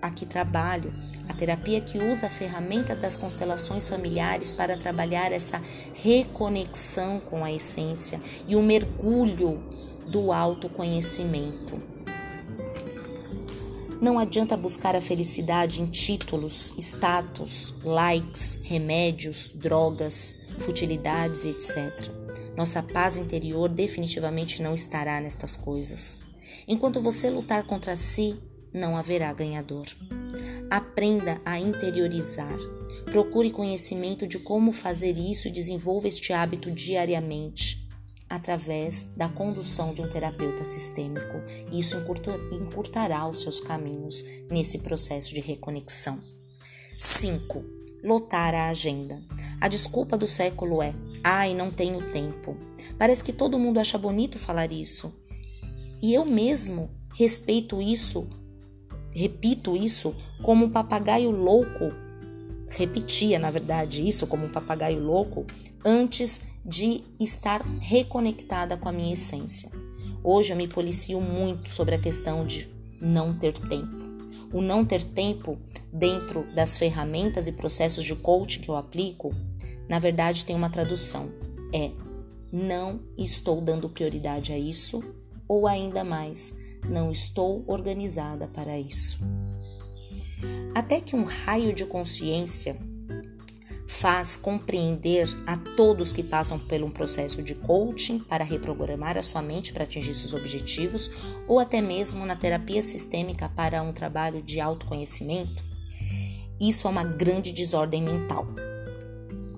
a 0.00 0.10
que 0.10 0.24
trabalho, 0.24 0.92
a 1.28 1.34
terapia 1.34 1.82
que 1.82 1.98
usa 1.98 2.28
a 2.28 2.30
ferramenta 2.30 2.96
das 2.96 3.16
constelações 3.16 3.86
familiares 3.86 4.54
para 4.54 4.78
trabalhar 4.78 5.32
essa 5.32 5.60
reconexão 5.94 7.20
com 7.20 7.44
a 7.44 7.52
essência 7.52 8.18
e 8.48 8.56
o 8.56 8.62
mergulho 8.62 9.62
do 10.08 10.32
autoconhecimento. 10.32 11.95
Não 14.00 14.18
adianta 14.18 14.56
buscar 14.56 14.94
a 14.94 15.00
felicidade 15.00 15.80
em 15.80 15.86
títulos, 15.86 16.74
status, 16.78 17.74
likes, 17.82 18.58
remédios, 18.64 19.52
drogas, 19.54 20.34
futilidades, 20.58 21.46
etc. 21.46 22.10
Nossa 22.54 22.82
paz 22.82 23.16
interior 23.16 23.70
definitivamente 23.70 24.60
não 24.62 24.74
estará 24.74 25.18
nestas 25.18 25.56
coisas. 25.56 26.18
Enquanto 26.68 27.00
você 27.00 27.30
lutar 27.30 27.64
contra 27.64 27.96
si, 27.96 28.36
não 28.72 28.96
haverá 28.98 29.32
ganhador. 29.32 29.86
Aprenda 30.70 31.40
a 31.44 31.58
interiorizar. 31.58 32.58
Procure 33.06 33.50
conhecimento 33.50 34.26
de 34.26 34.38
como 34.38 34.72
fazer 34.72 35.16
isso 35.16 35.48
e 35.48 35.52
desenvolva 35.52 36.08
este 36.08 36.34
hábito 36.34 36.70
diariamente 36.70 37.85
através 38.28 39.06
da 39.16 39.28
condução 39.28 39.94
de 39.94 40.02
um 40.02 40.08
terapeuta 40.08 40.64
sistêmico. 40.64 41.42
Isso 41.72 41.96
encurtará 42.52 43.26
os 43.28 43.40
seus 43.40 43.60
caminhos 43.60 44.24
nesse 44.50 44.78
processo 44.80 45.34
de 45.34 45.40
reconexão. 45.40 46.20
5. 46.98 47.64
Lotar 48.02 48.54
a 48.54 48.68
agenda. 48.68 49.22
A 49.60 49.68
desculpa 49.68 50.16
do 50.16 50.26
século 50.26 50.82
é: 50.82 50.94
ai, 51.22 51.54
não 51.54 51.70
tenho 51.70 52.12
tempo. 52.12 52.56
Parece 52.98 53.22
que 53.22 53.32
todo 53.32 53.58
mundo 53.58 53.78
acha 53.78 53.98
bonito 53.98 54.38
falar 54.38 54.72
isso. 54.72 55.14
E 56.02 56.12
eu 56.12 56.24
mesmo 56.24 56.90
respeito 57.14 57.80
isso, 57.80 58.28
repito 59.10 59.74
isso 59.76 60.14
como 60.42 60.66
um 60.66 60.70
papagaio 60.70 61.30
louco. 61.30 61.92
Repetia, 62.68 63.38
na 63.38 63.50
verdade, 63.50 64.06
isso 64.06 64.26
como 64.26 64.46
um 64.46 64.52
papagaio 64.52 65.00
louco 65.00 65.46
antes 65.84 66.42
de 66.66 67.02
estar 67.20 67.62
reconectada 67.80 68.76
com 68.76 68.88
a 68.88 68.92
minha 68.92 69.12
essência. 69.12 69.70
Hoje 70.22 70.52
eu 70.52 70.56
me 70.56 70.66
policio 70.66 71.20
muito 71.20 71.70
sobre 71.70 71.94
a 71.94 71.98
questão 71.98 72.44
de 72.44 72.68
não 73.00 73.38
ter 73.38 73.52
tempo. 73.52 74.04
o 74.52 74.60
não 74.60 74.84
ter 74.84 75.02
tempo 75.02 75.58
dentro 75.92 76.46
das 76.54 76.78
ferramentas 76.78 77.46
e 77.46 77.52
processos 77.52 78.04
de 78.04 78.14
coaching 78.14 78.60
que 78.60 78.68
eu 78.68 78.76
aplico, 78.76 79.34
na 79.88 79.98
verdade 79.98 80.44
tem 80.44 80.56
uma 80.56 80.70
tradução. 80.70 81.30
É 81.74 81.90
não 82.52 83.00
estou 83.18 83.60
dando 83.60 83.88
prioridade 83.88 84.52
a 84.52 84.58
isso, 84.58 85.02
ou 85.48 85.66
ainda 85.66 86.04
mais, 86.04 86.56
não 86.88 87.10
estou 87.10 87.64
organizada 87.66 88.46
para 88.46 88.78
isso. 88.78 89.18
Até 90.74 91.00
que 91.00 91.16
um 91.16 91.24
raio 91.24 91.74
de 91.74 91.84
consciência 91.84 92.76
faz 94.00 94.36
compreender 94.36 95.26
a 95.46 95.56
todos 95.56 96.12
que 96.12 96.22
passam 96.22 96.58
por 96.58 96.82
um 96.82 96.90
processo 96.90 97.42
de 97.42 97.54
coaching 97.54 98.18
para 98.18 98.44
reprogramar 98.44 99.16
a 99.16 99.22
sua 99.22 99.40
mente 99.40 99.72
para 99.72 99.84
atingir 99.84 100.12
seus 100.14 100.34
objetivos, 100.34 101.10
ou 101.48 101.58
até 101.58 101.80
mesmo 101.80 102.26
na 102.26 102.36
terapia 102.36 102.82
sistêmica 102.82 103.48
para 103.48 103.82
um 103.82 103.92
trabalho 103.92 104.42
de 104.42 104.60
autoconhecimento, 104.60 105.64
isso 106.60 106.86
é 106.86 106.90
uma 106.90 107.04
grande 107.04 107.52
desordem 107.52 108.02
mental. 108.02 108.46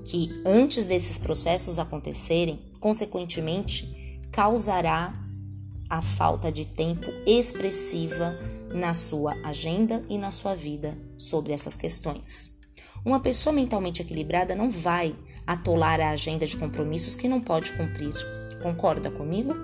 Que 0.05 0.41
antes 0.47 0.87
desses 0.87 1.19
processos 1.19 1.79
acontecerem, 1.79 2.61
consequentemente, 2.79 4.21
causará 4.31 5.15
a 5.91 6.01
falta 6.01 6.53
de 6.53 6.65
tempo 6.65 7.07
expressiva 7.27 8.39
na 8.73 8.95
sua 8.95 9.35
agenda 9.45 10.05
e 10.09 10.17
na 10.17 10.31
sua 10.31 10.55
vida 10.55 10.97
sobre 11.17 11.53
essas 11.53 11.77
questões. 11.77 12.58
Uma 13.05 13.21
pessoa 13.21 13.53
mentalmente 13.53 14.03
equilibrada 14.03 14.55
não 14.55 14.71
vai 14.71 15.15
atolar 15.47 16.01
a 16.01 16.11
agenda 16.11 16.47
de 16.47 16.57
compromissos 16.57 17.17
que 17.17 17.29
não 17.29 17.41
pode 17.41 17.73
cumprir. 17.73 18.13
Concorda 18.63 19.11
comigo? 19.11 19.55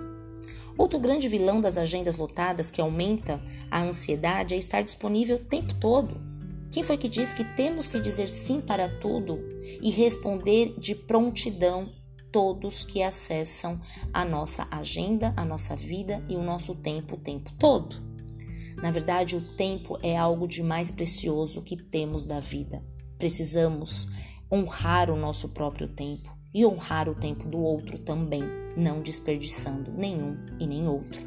Outro 0.76 0.98
grande 0.98 1.28
vilão 1.28 1.60
das 1.60 1.76
agendas 1.76 2.16
lotadas 2.16 2.70
que 2.70 2.80
aumenta 2.80 3.40
a 3.70 3.80
ansiedade 3.82 4.54
é 4.54 4.56
estar 4.56 4.82
disponível 4.82 5.36
o 5.36 5.44
tempo 5.44 5.74
todo. 5.74 6.20
Quem 6.70 6.82
foi 6.82 6.96
que 6.96 7.08
disse 7.08 7.36
que 7.36 7.44
temos 7.44 7.86
que 7.86 8.00
dizer 8.00 8.28
sim 8.28 8.60
para 8.60 8.88
tudo 8.88 9.38
e 9.80 9.90
responder 9.90 10.74
de 10.78 10.94
prontidão 10.94 11.92
todos 12.32 12.84
que 12.84 13.02
acessam 13.02 13.80
a 14.12 14.24
nossa 14.24 14.66
agenda, 14.70 15.32
a 15.36 15.44
nossa 15.44 15.76
vida 15.76 16.24
e 16.28 16.34
o 16.34 16.42
nosso 16.42 16.74
tempo 16.74 17.14
o 17.14 17.20
tempo 17.20 17.52
todo? 17.58 17.96
Na 18.76 18.90
verdade, 18.90 19.36
o 19.36 19.56
tempo 19.56 19.96
é 20.02 20.16
algo 20.16 20.48
de 20.48 20.62
mais 20.62 20.90
precioso 20.90 21.62
que 21.62 21.76
temos 21.76 22.26
da 22.26 22.40
vida. 22.40 22.82
Precisamos 23.24 24.08
honrar 24.52 25.10
o 25.10 25.16
nosso 25.16 25.48
próprio 25.48 25.88
tempo 25.88 26.36
e 26.52 26.66
honrar 26.66 27.08
o 27.08 27.14
tempo 27.14 27.48
do 27.48 27.56
outro 27.56 27.98
também, 27.98 28.42
não 28.76 29.00
desperdiçando 29.00 29.90
nenhum 29.90 30.36
e 30.60 30.66
nem 30.66 30.86
outro. 30.86 31.22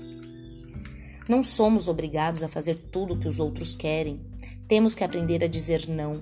Não 1.28 1.42
somos 1.42 1.88
obrigados 1.88 2.44
a 2.44 2.48
fazer 2.48 2.76
tudo 2.92 3.16
o 3.16 3.20
que 3.20 3.28
os 3.28 3.40
outros 3.40 3.74
querem. 3.74 4.22
Temos 4.68 4.94
que 4.94 5.04
aprender 5.04 5.44
a 5.44 5.48
dizer 5.48 5.88
não. 5.88 6.22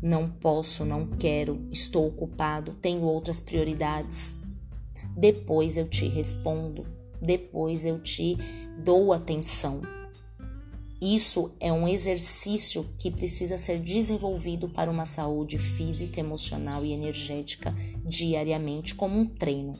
Não 0.00 0.30
posso, 0.30 0.84
não 0.84 1.08
quero, 1.08 1.66
estou 1.72 2.06
ocupado, 2.06 2.74
tenho 2.80 3.02
outras 3.02 3.40
prioridades. 3.40 4.36
Depois 5.16 5.76
eu 5.76 5.88
te 5.88 6.06
respondo, 6.06 6.86
depois 7.20 7.84
eu 7.84 7.98
te 7.98 8.38
dou 8.84 9.12
atenção. 9.12 9.82
Isso 11.00 11.52
é 11.60 11.72
um 11.72 11.86
exercício 11.86 12.84
que 12.98 13.08
precisa 13.08 13.56
ser 13.56 13.78
desenvolvido 13.78 14.68
para 14.68 14.90
uma 14.90 15.06
saúde 15.06 15.56
física, 15.56 16.18
emocional 16.18 16.84
e 16.84 16.92
energética 16.92 17.72
diariamente, 18.04 18.96
como 18.96 19.16
um 19.18 19.24
treino. 19.24 19.74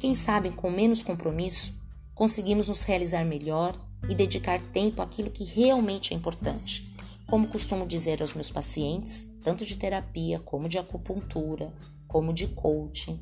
Quem 0.00 0.16
sabe, 0.16 0.50
com 0.50 0.70
menos 0.70 1.04
compromisso, 1.04 1.80
conseguimos 2.14 2.68
nos 2.68 2.82
realizar 2.82 3.24
melhor 3.24 3.78
e 4.08 4.14
dedicar 4.14 4.60
tempo 4.60 5.00
àquilo 5.00 5.30
que 5.30 5.44
realmente 5.44 6.12
é 6.12 6.16
importante. 6.16 6.92
Como 7.28 7.48
costumo 7.48 7.86
dizer 7.86 8.20
aos 8.20 8.34
meus 8.34 8.50
pacientes, 8.50 9.26
tanto 9.42 9.64
de 9.64 9.76
terapia 9.76 10.40
como 10.40 10.68
de 10.68 10.78
acupuntura, 10.78 11.72
como 12.08 12.32
de 12.32 12.48
coaching, 12.48 13.20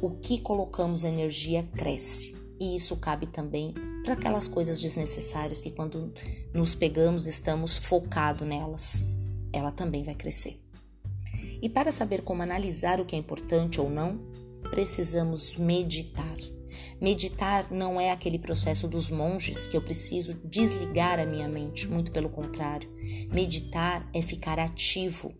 o 0.00 0.10
que 0.10 0.40
colocamos 0.40 1.02
energia 1.02 1.64
cresce. 1.76 2.36
E 2.60 2.76
isso 2.76 2.96
cabe 2.96 3.26
também 3.26 3.74
para 4.08 4.14
aquelas 4.14 4.48
coisas 4.48 4.80
desnecessárias 4.80 5.60
que 5.60 5.70
quando 5.70 6.14
nos 6.54 6.74
pegamos 6.74 7.26
estamos 7.26 7.76
focados 7.76 8.48
nelas, 8.48 9.04
ela 9.52 9.70
também 9.70 10.02
vai 10.02 10.14
crescer. 10.14 10.58
E 11.60 11.68
para 11.68 11.92
saber 11.92 12.22
como 12.22 12.42
analisar 12.42 13.02
o 13.02 13.04
que 13.04 13.14
é 13.14 13.18
importante 13.18 13.78
ou 13.78 13.90
não, 13.90 14.18
precisamos 14.70 15.56
meditar. 15.56 16.38
Meditar 16.98 17.70
não 17.70 18.00
é 18.00 18.10
aquele 18.10 18.38
processo 18.38 18.88
dos 18.88 19.10
monges 19.10 19.66
que 19.66 19.76
eu 19.76 19.82
preciso 19.82 20.40
desligar 20.42 21.20
a 21.20 21.26
minha 21.26 21.46
mente, 21.46 21.86
muito 21.86 22.10
pelo 22.10 22.30
contrário. 22.30 22.90
Meditar 23.30 24.08
é 24.14 24.22
ficar 24.22 24.58
ativo, 24.58 25.34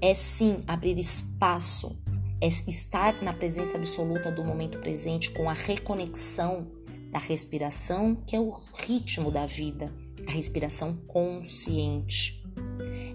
é 0.00 0.12
sim 0.12 0.60
abrir 0.66 0.98
espaço 0.98 2.02
é 2.40 2.48
estar 2.48 3.22
na 3.22 3.32
presença 3.32 3.76
absoluta 3.76 4.32
do 4.32 4.42
momento 4.42 4.80
presente 4.80 5.30
com 5.30 5.48
a 5.48 5.52
reconexão 5.52 6.81
da 7.12 7.18
respiração, 7.18 8.16
que 8.26 8.34
é 8.34 8.40
o 8.40 8.58
ritmo 8.78 9.30
da 9.30 9.44
vida, 9.44 9.92
a 10.26 10.30
respiração 10.30 10.96
consciente. 11.06 12.42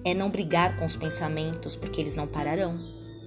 É 0.06 0.14
não 0.14 0.30
brigar 0.30 0.78
com 0.78 0.86
os 0.86 0.96
pensamentos, 0.96 1.76
porque 1.76 2.00
eles 2.00 2.16
não 2.16 2.28
pararão. 2.28 2.80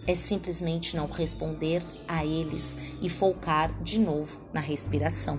É 0.07 0.15
simplesmente 0.15 0.97
não 0.97 1.07
responder 1.09 1.83
a 2.07 2.25
eles 2.25 2.79
e 3.03 3.09
focar 3.09 3.83
de 3.83 3.99
novo 3.99 4.41
na 4.55 4.61
respiração. 4.61 5.39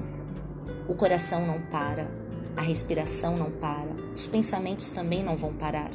O 0.88 0.96
coração 0.96 1.48
não 1.48 1.62
para, 1.68 2.12
a 2.58 2.62
respiração 2.62 3.38
não 3.38 3.52
para, 3.52 3.96
os 4.14 4.28
pensamentos 4.28 4.90
também 4.90 5.24
não 5.24 5.38
vão 5.38 5.54
parar, 5.54 5.92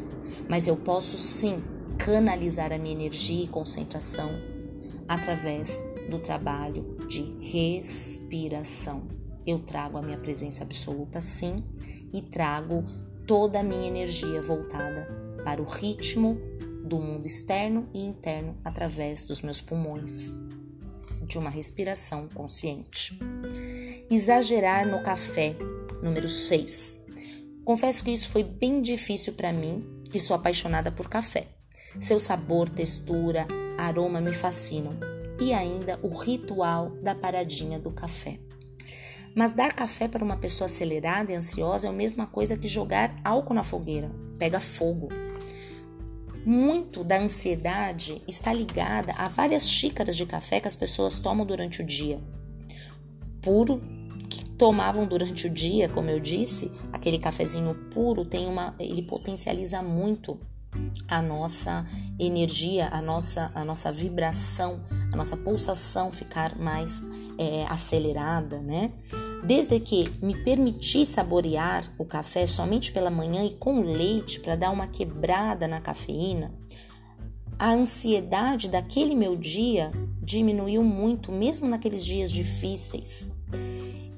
mas 0.48 0.66
eu 0.66 0.76
posso 0.76 1.18
sim 1.18 1.62
canalizar 1.98 2.72
a 2.72 2.78
minha 2.78 2.94
energia 2.94 3.44
e 3.44 3.48
concentração 3.48 4.30
através 5.06 5.82
do 6.10 6.18
trabalho 6.18 6.96
de 7.08 7.36
respiração. 7.40 9.25
Eu 9.46 9.60
trago 9.60 9.96
a 9.96 10.02
minha 10.02 10.18
presença 10.18 10.64
absoluta 10.64 11.20
sim 11.20 11.62
e 12.12 12.20
trago 12.20 12.84
toda 13.26 13.60
a 13.60 13.62
minha 13.62 13.86
energia 13.86 14.42
voltada 14.42 15.08
para 15.44 15.62
o 15.62 15.64
ritmo 15.64 16.38
do 16.84 16.98
mundo 16.98 17.26
externo 17.26 17.88
e 17.92 18.04
interno 18.04 18.56
através 18.64 19.24
dos 19.24 19.42
meus 19.42 19.60
pulmões, 19.60 20.34
de 21.24 21.38
uma 21.38 21.50
respiração 21.50 22.28
consciente. 22.32 23.18
Exagerar 24.10 24.86
no 24.86 25.02
café, 25.02 25.56
número 26.02 26.28
6. 26.28 27.04
Confesso 27.64 28.04
que 28.04 28.12
isso 28.12 28.28
foi 28.28 28.44
bem 28.44 28.80
difícil 28.80 29.32
para 29.32 29.52
mim, 29.52 29.84
que 30.10 30.20
sou 30.20 30.36
apaixonada 30.36 30.92
por 30.92 31.08
café. 31.08 31.48
Seu 31.98 32.20
sabor, 32.20 32.68
textura, 32.68 33.46
aroma 33.76 34.20
me 34.20 34.32
fascinam 34.32 34.96
e 35.40 35.52
ainda 35.52 35.98
o 36.02 36.08
ritual 36.08 36.90
da 37.02 37.14
paradinha 37.14 37.78
do 37.78 37.90
café. 37.90 38.38
Mas 39.36 39.52
dar 39.52 39.74
café 39.74 40.08
para 40.08 40.24
uma 40.24 40.38
pessoa 40.38 40.64
acelerada 40.64 41.30
e 41.30 41.34
ansiosa 41.34 41.86
é 41.86 41.90
a 41.90 41.92
mesma 41.92 42.26
coisa 42.26 42.56
que 42.56 42.66
jogar 42.66 43.14
álcool 43.22 43.52
na 43.52 43.62
fogueira, 43.62 44.10
pega 44.38 44.58
fogo. 44.58 45.10
Muito 46.42 47.04
da 47.04 47.20
ansiedade 47.20 48.22
está 48.26 48.50
ligada 48.50 49.12
a 49.12 49.28
várias 49.28 49.68
xícaras 49.68 50.16
de 50.16 50.24
café 50.24 50.58
que 50.58 50.68
as 50.68 50.74
pessoas 50.74 51.18
tomam 51.18 51.44
durante 51.44 51.82
o 51.82 51.84
dia. 51.84 52.18
Puro 53.42 53.82
que 54.30 54.42
tomavam 54.50 55.06
durante 55.06 55.46
o 55.46 55.50
dia, 55.50 55.86
como 55.86 56.08
eu 56.08 56.18
disse, 56.18 56.72
aquele 56.90 57.18
cafezinho 57.18 57.74
puro 57.92 58.24
tem 58.24 58.46
uma, 58.46 58.74
ele 58.78 59.02
potencializa 59.02 59.82
muito 59.82 60.40
a 61.08 61.20
nossa 61.20 61.84
energia, 62.18 62.88
a 62.90 63.02
nossa, 63.02 63.50
a 63.54 63.66
nossa 63.66 63.92
vibração, 63.92 64.82
a 65.12 65.16
nossa 65.16 65.36
pulsação 65.36 66.10
ficar 66.10 66.58
mais 66.58 67.02
é, 67.38 67.66
acelerada, 67.68 68.60
né? 68.60 68.92
Desde 69.46 69.78
que 69.78 70.10
me 70.20 70.34
permiti 70.42 71.06
saborear 71.06 71.88
o 71.96 72.04
café 72.04 72.48
somente 72.48 72.90
pela 72.90 73.12
manhã 73.12 73.44
e 73.44 73.50
com 73.50 73.80
leite 73.80 74.40
para 74.40 74.56
dar 74.56 74.72
uma 74.72 74.88
quebrada 74.88 75.68
na 75.68 75.80
cafeína, 75.80 76.52
a 77.56 77.70
ansiedade 77.70 78.68
daquele 78.68 79.14
meu 79.14 79.36
dia 79.36 79.92
diminuiu 80.20 80.82
muito, 80.82 81.30
mesmo 81.30 81.68
naqueles 81.68 82.04
dias 82.04 82.32
difíceis, 82.32 83.30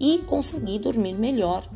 e 0.00 0.16
consegui 0.26 0.78
dormir 0.78 1.12
melhor. 1.12 1.68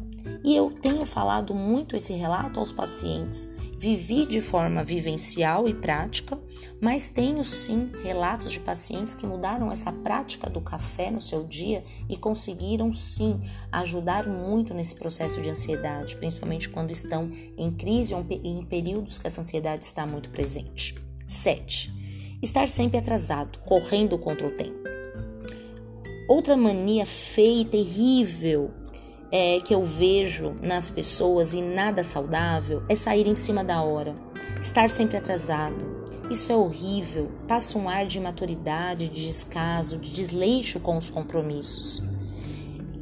E 0.42 0.56
eu 0.56 0.70
tenho 0.70 1.04
falado 1.04 1.54
muito 1.54 1.94
esse 1.94 2.14
relato 2.14 2.58
aos 2.58 2.72
pacientes 2.72 3.51
Vivi 3.82 4.26
de 4.26 4.40
forma 4.40 4.84
vivencial 4.84 5.68
e 5.68 5.74
prática, 5.74 6.38
mas 6.80 7.10
tenho 7.10 7.42
sim 7.42 7.90
relatos 8.04 8.52
de 8.52 8.60
pacientes 8.60 9.16
que 9.16 9.26
mudaram 9.26 9.72
essa 9.72 9.90
prática 9.90 10.48
do 10.48 10.60
café 10.60 11.10
no 11.10 11.20
seu 11.20 11.42
dia 11.42 11.82
e 12.08 12.16
conseguiram 12.16 12.94
sim 12.94 13.40
ajudar 13.72 14.28
muito 14.28 14.72
nesse 14.72 14.94
processo 14.94 15.42
de 15.42 15.50
ansiedade, 15.50 16.14
principalmente 16.14 16.68
quando 16.68 16.92
estão 16.92 17.28
em 17.58 17.72
crise 17.72 18.14
ou 18.14 18.24
em 18.30 18.64
períodos 18.64 19.18
que 19.18 19.26
essa 19.26 19.40
ansiedade 19.40 19.84
está 19.84 20.06
muito 20.06 20.30
presente. 20.30 20.94
7. 21.26 22.38
Estar 22.40 22.68
sempre 22.68 22.98
atrasado, 22.98 23.58
correndo 23.66 24.16
contra 24.16 24.46
o 24.46 24.52
tempo. 24.52 24.78
Outra 26.28 26.56
mania 26.56 27.04
feia 27.04 27.62
e 27.62 27.64
terrível 27.64 28.70
é, 29.32 29.58
que 29.60 29.74
eu 29.74 29.82
vejo 29.82 30.54
nas 30.60 30.90
pessoas 30.90 31.54
e 31.54 31.62
nada 31.62 32.04
saudável 32.04 32.82
é 32.86 32.94
sair 32.94 33.26
em 33.26 33.34
cima 33.34 33.64
da 33.64 33.80
hora, 33.82 34.14
estar 34.60 34.90
sempre 34.90 35.16
atrasado. 35.16 35.90
Isso 36.30 36.52
é 36.52 36.56
horrível, 36.56 37.30
passa 37.48 37.78
um 37.78 37.88
ar 37.88 38.06
de 38.06 38.18
imaturidade, 38.18 39.08
de 39.08 39.26
descaso, 39.26 39.98
de 39.98 40.12
desleixo 40.12 40.78
com 40.80 40.98
os 40.98 41.08
compromissos. 41.08 42.02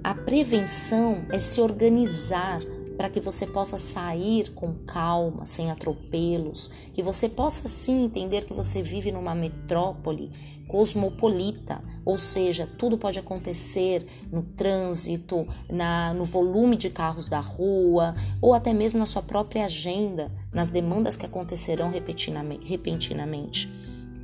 A 0.02 0.14
prevenção 0.14 1.26
é 1.30 1.38
se 1.38 1.60
organizar 1.60 2.60
para 2.96 3.08
que 3.08 3.20
você 3.20 3.46
possa 3.46 3.78
sair 3.78 4.50
com 4.50 4.74
calma, 4.86 5.46
sem 5.46 5.70
atropelos, 5.70 6.70
que 6.92 7.02
você 7.02 7.28
possa 7.28 7.66
sim 7.66 8.04
entender 8.04 8.44
que 8.44 8.52
você 8.52 8.82
vive 8.82 9.10
numa 9.10 9.34
metrópole 9.34 10.30
cosmopolita, 10.70 11.82
ou 12.04 12.16
seja, 12.16 12.64
tudo 12.64 12.96
pode 12.96 13.18
acontecer 13.18 14.06
no 14.30 14.40
trânsito, 14.40 15.44
na, 15.68 16.14
no 16.14 16.24
volume 16.24 16.76
de 16.76 16.88
carros 16.88 17.28
da 17.28 17.40
rua, 17.40 18.14
ou 18.40 18.54
até 18.54 18.72
mesmo 18.72 19.00
na 19.00 19.06
sua 19.06 19.20
própria 19.20 19.64
agenda, 19.64 20.30
nas 20.52 20.70
demandas 20.70 21.16
que 21.16 21.26
acontecerão 21.26 21.90
repentinamente. 21.90 23.68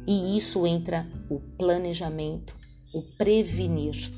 E 0.07 0.37
isso 0.37 0.65
entra 0.65 1.05
o 1.29 1.41
planejamento, 1.59 2.55
o 2.95 3.03
prevenir. 3.19 4.13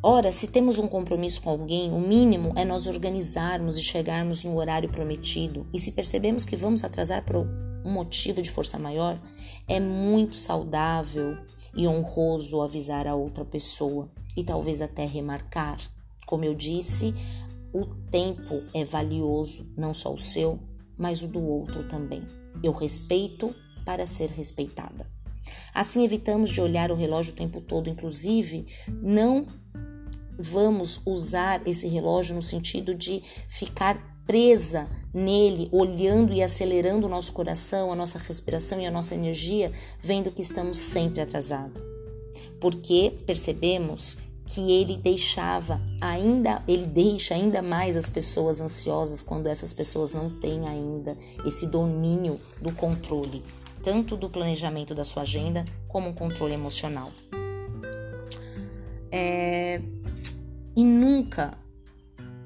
Ora, 0.00 0.30
se 0.30 0.46
temos 0.46 0.78
um 0.78 0.86
compromisso 0.86 1.42
com 1.42 1.50
alguém, 1.50 1.92
o 1.92 1.98
mínimo 1.98 2.52
é 2.54 2.64
nós 2.64 2.86
organizarmos 2.86 3.78
e 3.78 3.82
chegarmos 3.82 4.44
no 4.44 4.56
horário 4.56 4.88
prometido. 4.88 5.66
E 5.74 5.78
se 5.78 5.90
percebemos 5.90 6.44
que 6.44 6.54
vamos 6.54 6.84
atrasar 6.84 7.24
por 7.24 7.34
um 7.84 7.90
motivo 7.90 8.42
de 8.42 8.50
força 8.50 8.78
maior, 8.78 9.18
é 9.68 9.80
muito 9.80 10.36
saudável 10.36 11.36
e 11.74 11.86
honroso 11.86 12.60
avisar 12.60 13.06
a 13.06 13.14
outra 13.14 13.44
pessoa 13.44 14.10
e 14.36 14.44
talvez 14.44 14.80
até 14.80 15.06
remarcar. 15.06 15.78
Como 16.26 16.44
eu 16.44 16.54
disse, 16.54 17.14
o 17.72 17.86
tempo 18.10 18.62
é 18.74 18.84
valioso, 18.84 19.72
não 19.76 19.94
só 19.94 20.12
o 20.12 20.18
seu, 20.18 20.58
mas 20.96 21.22
o 21.22 21.28
do 21.28 21.42
outro 21.42 21.88
também. 21.88 22.22
Eu 22.62 22.72
respeito 22.72 23.54
para 23.84 24.06
ser 24.06 24.30
respeitada. 24.30 25.06
Assim 25.74 26.04
evitamos 26.04 26.50
de 26.50 26.60
olhar 26.60 26.90
o 26.90 26.94
relógio 26.94 27.32
o 27.32 27.36
tempo 27.36 27.60
todo, 27.60 27.88
inclusive 27.88 28.66
não 29.02 29.46
vamos 30.38 31.00
usar 31.06 31.66
esse 31.66 31.86
relógio 31.86 32.34
no 32.34 32.42
sentido 32.42 32.94
de 32.94 33.22
ficar 33.48 34.11
presa 34.26 34.88
nele, 35.12 35.68
olhando 35.70 36.32
e 36.32 36.42
acelerando 36.42 37.06
o 37.06 37.10
nosso 37.10 37.32
coração, 37.32 37.92
a 37.92 37.96
nossa 37.96 38.18
respiração 38.18 38.80
e 38.80 38.86
a 38.86 38.90
nossa 38.90 39.14
energia, 39.14 39.70
vendo 40.00 40.30
que 40.30 40.42
estamos 40.42 40.78
sempre 40.78 41.20
atrasados. 41.20 41.82
Porque 42.60 43.12
percebemos 43.26 44.18
que 44.46 44.72
ele 44.72 44.96
deixava 44.96 45.80
ainda, 46.00 46.62
ele 46.66 46.86
deixa 46.86 47.34
ainda 47.34 47.62
mais 47.62 47.96
as 47.96 48.10
pessoas 48.10 48.60
ansiosas 48.60 49.22
quando 49.22 49.46
essas 49.46 49.72
pessoas 49.72 50.12
não 50.12 50.28
têm 50.28 50.66
ainda 50.68 51.16
esse 51.44 51.66
domínio 51.66 52.38
do 52.60 52.72
controle, 52.72 53.42
tanto 53.82 54.16
do 54.16 54.28
planejamento 54.28 54.94
da 54.94 55.04
sua 55.04 55.22
agenda 55.22 55.64
como 55.88 56.10
o 56.10 56.14
controle 56.14 56.54
emocional. 56.54 57.10
É, 59.10 59.80
e 60.74 60.84
nunca 60.84 61.56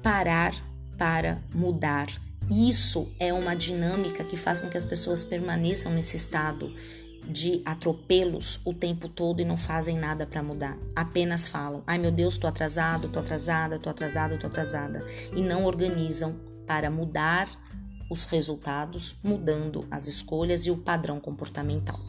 parar 0.03 0.53
para 0.97 1.41
mudar. 1.53 2.07
Isso 2.49 3.11
é 3.19 3.33
uma 3.33 3.55
dinâmica 3.55 4.23
que 4.23 4.37
faz 4.37 4.61
com 4.61 4.69
que 4.69 4.77
as 4.77 4.85
pessoas 4.85 5.23
permaneçam 5.23 5.93
nesse 5.93 6.15
estado 6.15 6.73
de 7.27 7.61
atropelos 7.65 8.61
o 8.63 8.73
tempo 8.73 9.09
todo 9.09 9.41
e 9.41 9.45
não 9.45 9.57
fazem 9.57 9.97
nada 9.97 10.25
para 10.25 10.41
mudar. 10.41 10.77
Apenas 10.95 11.47
falam: 11.47 11.83
"Ai 11.85 11.97
meu 11.97 12.11
Deus, 12.11 12.37
tô 12.37 12.47
atrasado, 12.47 13.09
tô 13.09 13.19
atrasada, 13.19 13.77
tô 13.77 13.89
atrasada, 13.89 14.37
tô 14.37 14.47
atrasada" 14.47 15.05
e 15.35 15.41
não 15.41 15.65
organizam 15.65 16.39
para 16.65 16.89
mudar 16.89 17.49
os 18.09 18.23
resultados, 18.25 19.17
mudando 19.23 19.85
as 19.91 20.07
escolhas 20.07 20.65
e 20.65 20.71
o 20.71 20.77
padrão 20.77 21.19
comportamental. 21.19 21.99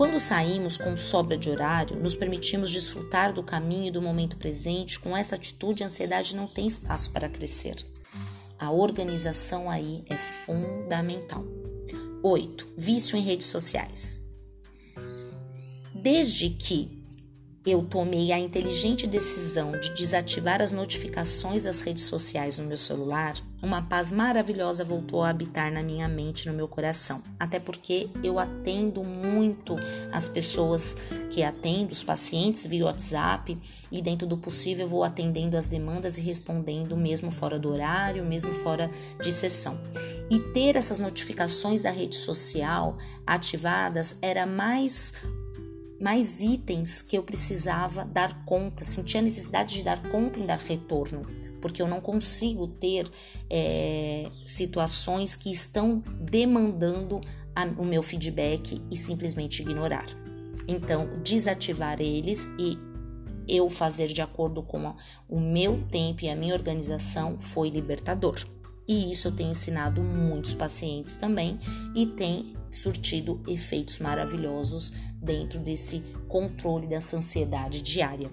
Quando 0.00 0.18
saímos 0.18 0.78
com 0.78 0.96
sobra 0.96 1.36
de 1.36 1.50
horário, 1.50 1.94
nos 1.94 2.16
permitimos 2.16 2.70
desfrutar 2.70 3.34
do 3.34 3.42
caminho 3.42 3.88
e 3.88 3.90
do 3.90 4.00
momento 4.00 4.38
presente. 4.38 4.98
Com 4.98 5.14
essa 5.14 5.34
atitude, 5.34 5.82
a 5.82 5.88
ansiedade 5.88 6.34
não 6.34 6.46
tem 6.46 6.66
espaço 6.66 7.10
para 7.10 7.28
crescer. 7.28 7.76
A 8.58 8.70
organização 8.70 9.68
aí 9.68 10.02
é 10.08 10.16
fundamental. 10.16 11.44
8. 12.22 12.66
Vício 12.78 13.14
em 13.14 13.20
redes 13.20 13.48
sociais. 13.48 14.22
Desde 15.94 16.48
que 16.48 16.99
eu 17.66 17.82
tomei 17.82 18.32
a 18.32 18.38
inteligente 18.38 19.06
decisão 19.06 19.72
de 19.72 19.94
desativar 19.94 20.62
as 20.62 20.72
notificações 20.72 21.64
das 21.64 21.82
redes 21.82 22.04
sociais 22.04 22.58
no 22.58 22.64
meu 22.64 22.78
celular, 22.78 23.36
uma 23.62 23.82
paz 23.82 24.10
maravilhosa 24.10 24.82
voltou 24.82 25.22
a 25.22 25.28
habitar 25.28 25.70
na 25.70 25.82
minha 25.82 26.08
mente, 26.08 26.48
no 26.48 26.54
meu 26.54 26.66
coração. 26.66 27.22
Até 27.38 27.60
porque 27.60 28.08
eu 28.24 28.38
atendo 28.38 29.04
muito 29.04 29.76
as 30.10 30.26
pessoas 30.26 30.96
que 31.30 31.42
atendo, 31.42 31.92
os 31.92 32.02
pacientes 32.02 32.66
via 32.66 32.86
WhatsApp, 32.86 33.58
e 33.92 34.00
dentro 34.00 34.26
do 34.26 34.38
possível 34.38 34.88
vou 34.88 35.04
atendendo 35.04 35.58
as 35.58 35.66
demandas 35.66 36.16
e 36.16 36.22
respondendo 36.22 36.96
mesmo 36.96 37.30
fora 37.30 37.58
do 37.58 37.70
horário, 37.70 38.24
mesmo 38.24 38.54
fora 38.54 38.90
de 39.20 39.30
sessão. 39.30 39.78
E 40.30 40.38
ter 40.38 40.76
essas 40.76 40.98
notificações 40.98 41.82
da 41.82 41.90
rede 41.90 42.16
social 42.16 42.96
ativadas 43.26 44.16
era 44.22 44.46
mais 44.46 45.12
mais 46.00 46.42
itens 46.42 47.02
que 47.02 47.16
eu 47.16 47.22
precisava 47.22 48.04
dar 48.04 48.44
conta, 48.44 48.84
sentia 48.84 49.20
a 49.20 49.22
necessidade 49.22 49.74
de 49.74 49.82
dar 49.82 50.02
conta 50.10 50.40
em 50.40 50.46
dar 50.46 50.58
retorno, 50.58 51.26
porque 51.60 51.82
eu 51.82 51.86
não 51.86 52.00
consigo 52.00 52.66
ter 52.66 53.06
é, 53.50 54.30
situações 54.46 55.36
que 55.36 55.50
estão 55.50 56.02
demandando 56.18 57.20
a, 57.54 57.64
o 57.78 57.84
meu 57.84 58.02
feedback 58.02 58.80
e 58.90 58.96
simplesmente 58.96 59.60
ignorar. 59.60 60.06
Então, 60.66 61.20
desativar 61.22 62.00
eles 62.00 62.48
e 62.58 62.78
eu 63.46 63.68
fazer 63.68 64.08
de 64.08 64.22
acordo 64.22 64.62
com 64.62 64.88
a, 64.88 64.96
o 65.28 65.38
meu 65.38 65.82
tempo 65.90 66.24
e 66.24 66.30
a 66.30 66.36
minha 66.36 66.54
organização 66.54 67.38
foi 67.38 67.68
libertador. 67.68 68.40
E 68.88 69.12
isso 69.12 69.28
eu 69.28 69.32
tenho 69.32 69.50
ensinado 69.50 70.00
muitos 70.00 70.54
pacientes 70.54 71.16
também 71.16 71.60
e 71.94 72.06
tem 72.06 72.56
surtido 72.70 73.42
efeitos 73.46 73.98
maravilhosos 73.98 74.92
dentro 75.20 75.58
desse 75.60 76.00
controle 76.28 76.86
dessa 76.86 77.16
ansiedade 77.16 77.82
diária. 77.82 78.30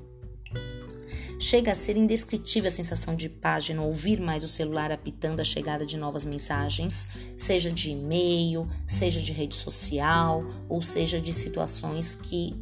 Chega 1.40 1.72
a 1.72 1.76
ser 1.76 1.96
indescritível 1.96 2.68
a 2.68 2.72
sensação 2.72 3.16
de 3.16 3.30
paz 3.30 3.66
de 3.66 3.74
não 3.74 3.86
ouvir 3.86 4.20
mais 4.20 4.44
o 4.44 4.48
celular 4.48 4.92
apitando 4.92 5.40
a 5.40 5.44
chegada 5.44 5.86
de 5.86 5.96
novas 5.96 6.26
mensagens, 6.26 7.10
seja 7.38 7.70
de 7.70 7.92
e-mail, 7.92 8.68
seja 8.88 9.22
de 9.22 9.32
rede 9.32 9.56
social, 9.56 10.44
ou 10.68 10.82
seja 10.82 11.22
de 11.22 11.32
situações 11.32 12.16
que 12.16 12.56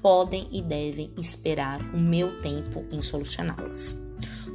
podem 0.00 0.46
e 0.52 0.62
devem 0.62 1.12
esperar 1.16 1.80
o 1.92 1.98
meu 1.98 2.40
tempo 2.40 2.84
em 2.92 3.02
solucioná-las. 3.02 3.96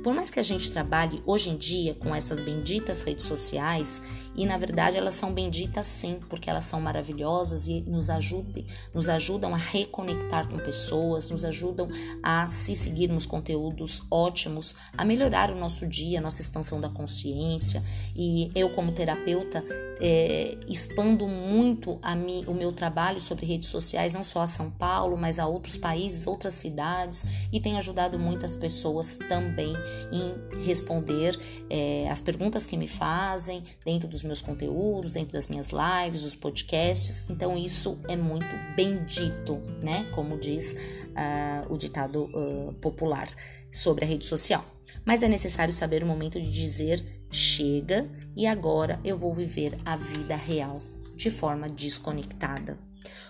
Por 0.01 0.13
mais 0.13 0.31
que 0.31 0.39
a 0.39 0.43
gente 0.43 0.71
trabalhe 0.71 1.21
hoje 1.25 1.49
em 1.49 1.57
dia 1.57 1.93
com 1.93 2.15
essas 2.15 2.41
benditas 2.41 3.03
redes 3.03 3.25
sociais, 3.25 4.01
e 4.37 4.45
na 4.45 4.55
verdade 4.55 4.95
elas 4.97 5.15
são 5.15 5.33
benditas 5.33 5.85
sim, 5.85 6.19
porque 6.29 6.49
elas 6.49 6.65
são 6.65 6.79
maravilhosas 6.79 7.67
e 7.67 7.81
nos 7.81 8.09
ajudem, 8.09 8.65
nos 8.93 9.09
ajudam 9.09 9.53
a 9.53 9.57
reconectar 9.57 10.47
com 10.47 10.57
pessoas, 10.57 11.29
nos 11.29 11.43
ajudam 11.43 11.89
a 12.21 12.47
se 12.47 12.75
seguirmos 12.75 13.25
conteúdos 13.25 14.03
ótimos, 14.11 14.75
a 14.95 15.03
melhorar 15.03 15.49
o 15.51 15.55
nosso 15.55 15.87
dia, 15.87 16.19
a 16.19 16.21
nossa 16.21 16.41
expansão 16.41 16.79
da 16.79 16.89
consciência. 16.89 17.83
E 18.15 18.51
eu 18.55 18.69
como 18.69 18.91
terapeuta 18.91 19.63
é, 19.99 20.57
expando 20.67 21.27
muito 21.27 21.99
mi, 22.15 22.43
o 22.47 22.53
meu 22.53 22.71
trabalho 22.71 23.19
sobre 23.19 23.45
redes 23.45 23.69
sociais, 23.69 24.13
não 24.13 24.23
só 24.23 24.41
a 24.41 24.47
São 24.47 24.69
Paulo, 24.69 25.17
mas 25.17 25.39
a 25.39 25.47
outros 25.47 25.77
países, 25.77 26.27
outras 26.27 26.53
cidades, 26.53 27.25
e 27.51 27.59
tem 27.59 27.77
ajudado 27.77 28.19
muitas 28.19 28.55
pessoas 28.55 29.17
também 29.29 29.73
em 30.11 30.63
responder 30.63 31.37
é, 31.69 32.07
as 32.09 32.21
perguntas 32.21 32.67
que 32.67 32.77
me 32.77 32.87
fazem 32.87 33.63
dentro 33.83 34.07
dos 34.07 34.23
meus 34.27 34.41
conteúdos, 34.41 35.13
dentro 35.13 35.33
das 35.33 35.47
minhas 35.47 35.69
lives, 35.71 36.23
os 36.23 36.35
podcasts. 36.35 37.25
Então, 37.29 37.57
isso 37.57 37.99
é 38.07 38.15
muito 38.15 38.45
bendito, 38.75 39.57
né? 39.81 40.07
Como 40.13 40.37
diz 40.37 40.73
uh, 40.73 41.73
o 41.73 41.77
ditado 41.77 42.25
uh, 42.25 42.73
popular 42.81 43.27
sobre 43.71 44.05
a 44.05 44.07
rede 44.07 44.25
social. 44.25 44.63
Mas 45.05 45.23
é 45.23 45.27
necessário 45.27 45.73
saber 45.73 46.03
o 46.03 46.05
momento 46.05 46.39
de 46.39 46.51
dizer 46.51 47.03
chega 47.31 48.09
e 48.35 48.45
agora 48.45 48.99
eu 49.03 49.17
vou 49.17 49.33
viver 49.33 49.77
a 49.85 49.95
vida 49.95 50.35
real 50.35 50.81
de 51.15 51.31
forma 51.31 51.69
desconectada. 51.69 52.77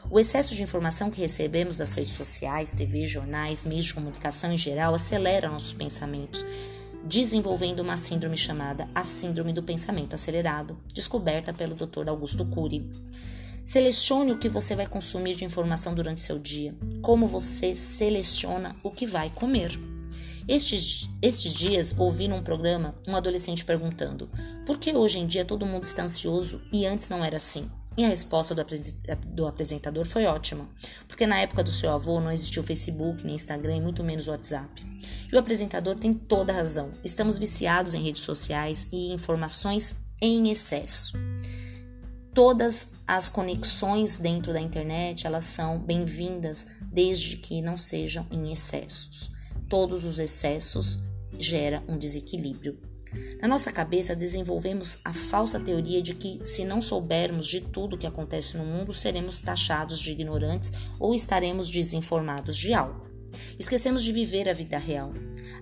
O 0.10 0.20
excesso 0.20 0.56
de 0.56 0.64
informação 0.64 1.12
que 1.12 1.22
recebemos 1.22 1.78
das 1.78 1.94
redes 1.96 2.14
sociais, 2.14 2.72
TV, 2.72 3.06
jornais, 3.06 3.66
meios 3.66 3.86
de 3.86 3.94
comunicação 3.94 4.52
em 4.52 4.58
geral 4.58 4.96
acelera 4.96 5.50
nossos 5.50 5.74
pensamentos, 5.74 6.46
desenvolvendo 7.08 7.80
uma 7.80 7.96
síndrome 7.96 8.36
chamada 8.36 8.90
a 8.94 9.04
Síndrome 9.06 9.54
do 9.54 9.64
Pensamento 9.64 10.14
Acelerado, 10.14 10.78
descoberta 10.94 11.54
pelo 11.54 11.74
Dr. 11.74 12.10
Augusto 12.10 12.46
Cury. 12.46 12.86
Selecione 13.66 14.34
o 14.34 14.38
que 14.38 14.50
você 14.50 14.76
vai 14.76 14.88
consumir 14.88 15.36
de 15.36 15.46
informação 15.46 15.96
durante 15.96 16.22
seu 16.22 16.38
dia, 16.38 16.76
como 17.02 17.26
você 17.26 17.76
seleciona 17.76 18.76
o 18.84 18.92
que 18.92 19.06
vai 19.06 19.30
comer. 19.30 19.78
Estes, 20.48 21.10
estes 21.22 21.54
dias 21.54 21.94
ouvi 21.98 22.28
num 22.28 22.44
programa 22.44 22.96
um 23.08 23.16
adolescente 23.16 23.66
perguntando: 23.66 24.30
por 24.66 24.78
que 24.78 24.96
hoje 24.96 25.20
em 25.20 25.28
dia 25.28 25.46
todo 25.46 25.66
mundo 25.66 25.84
está 25.84 26.04
ansioso 26.04 26.62
e 26.72 26.86
antes 26.86 27.10
não 27.10 27.24
era 27.24 27.38
assim? 27.38 27.70
E 27.98 28.06
a 28.06 28.10
resposta 28.10 28.54
do, 28.54 28.64
do 29.34 29.48
apresentador 29.48 30.06
foi 30.06 30.26
ótima, 30.26 30.70
porque 31.08 31.26
na 31.26 31.40
época 31.40 31.64
do 31.64 31.72
seu 31.72 31.92
avô 31.92 32.20
não 32.20 32.32
existia 32.32 32.62
o 32.62 32.66
Facebook, 32.66 33.26
nem 33.26 33.34
Instagram 33.34 33.78
e 33.78 33.82
muito 33.82 34.04
menos 34.04 34.28
o 34.28 34.32
WhatsApp. 34.32 34.86
E 35.32 35.36
o 35.36 35.40
apresentador 35.40 35.96
tem 35.96 36.14
toda 36.14 36.54
a 36.54 36.56
razão. 36.56 36.92
Estamos 37.04 37.40
viciados 37.40 37.96
em 37.96 38.04
redes 38.04 38.22
sociais 38.22 38.88
e 38.92 39.12
informações 39.12 39.96
em 40.22 40.52
excesso. 40.52 41.18
Todas 42.36 42.90
as 43.08 43.30
conexões 43.30 44.20
dentro 44.20 44.54
da 44.54 44.62
internet, 44.62 45.26
elas 45.26 45.46
são 45.46 45.80
bem-vindas 45.80 46.68
desde 46.84 47.38
que 47.38 47.64
não 47.64 47.80
sejam 47.80 48.28
em 48.30 48.54
excessos. 48.54 49.32
Todos 49.68 50.06
os 50.06 50.20
excessos 50.20 51.00
geram 51.40 51.84
um 51.88 51.98
desequilíbrio. 51.98 52.80
Na 53.42 53.48
nossa 53.48 53.72
cabeça, 53.72 54.16
desenvolvemos 54.16 55.00
a 55.06 55.14
falsa 55.14 55.60
teoria 55.60 56.02
de 56.02 56.14
que, 56.14 56.40
se 56.44 56.66
não 56.66 56.82
soubermos 56.82 57.48
de 57.48 57.62
tudo 57.62 57.96
o 57.96 58.00
que 58.00 58.08
acontece 58.08 58.58
no 58.58 58.66
mundo, 58.66 58.94
seremos 58.94 59.42
taxados 59.42 60.00
de 60.00 60.12
ignorantes 60.12 60.72
ou 61.00 61.14
estaremos 61.14 61.70
desinformados 61.70 62.58
de 62.58 62.74
algo. 62.74 63.08
Esquecemos 63.60 64.04
de 64.04 64.12
viver 64.12 64.50
a 64.50 64.54
vida 64.54 64.78
real. 64.78 65.14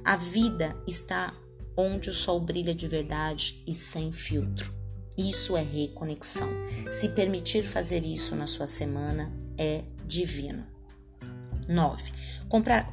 A 0.04 0.16
vida 0.16 0.76
está 0.88 1.34
onde 1.78 2.10
o 2.10 2.14
sol 2.14 2.40
brilha 2.40 2.74
de 2.74 2.88
verdade 2.88 3.62
e 3.68 3.74
sem 3.74 4.12
filtro. 4.12 4.74
Isso 5.18 5.56
é 5.56 5.62
reconexão. 5.62 6.50
Se 6.92 7.10
permitir 7.10 7.64
fazer 7.64 8.06
isso 8.06 8.36
na 8.36 8.48
sua 8.48 8.68
semana 8.68 9.32
é 9.58 9.84
divino. 10.06 10.66
9. 11.68 12.12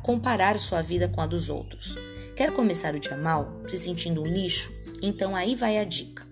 comparar 0.02 0.58
sua 0.58 0.82
vida 0.82 1.08
com 1.08 1.20
a 1.20 1.26
dos 1.26 1.50
outros. 1.50 1.98
Quer 2.36 2.52
começar 2.52 2.94
o 2.94 3.00
dia 3.00 3.16
mal, 3.16 3.62
se 3.66 3.76
sentindo 3.76 4.22
um 4.22 4.26
lixo? 4.26 4.72
Então 5.02 5.36
aí 5.36 5.54
vai 5.54 5.78
a 5.78 5.84
dica. 5.84 6.26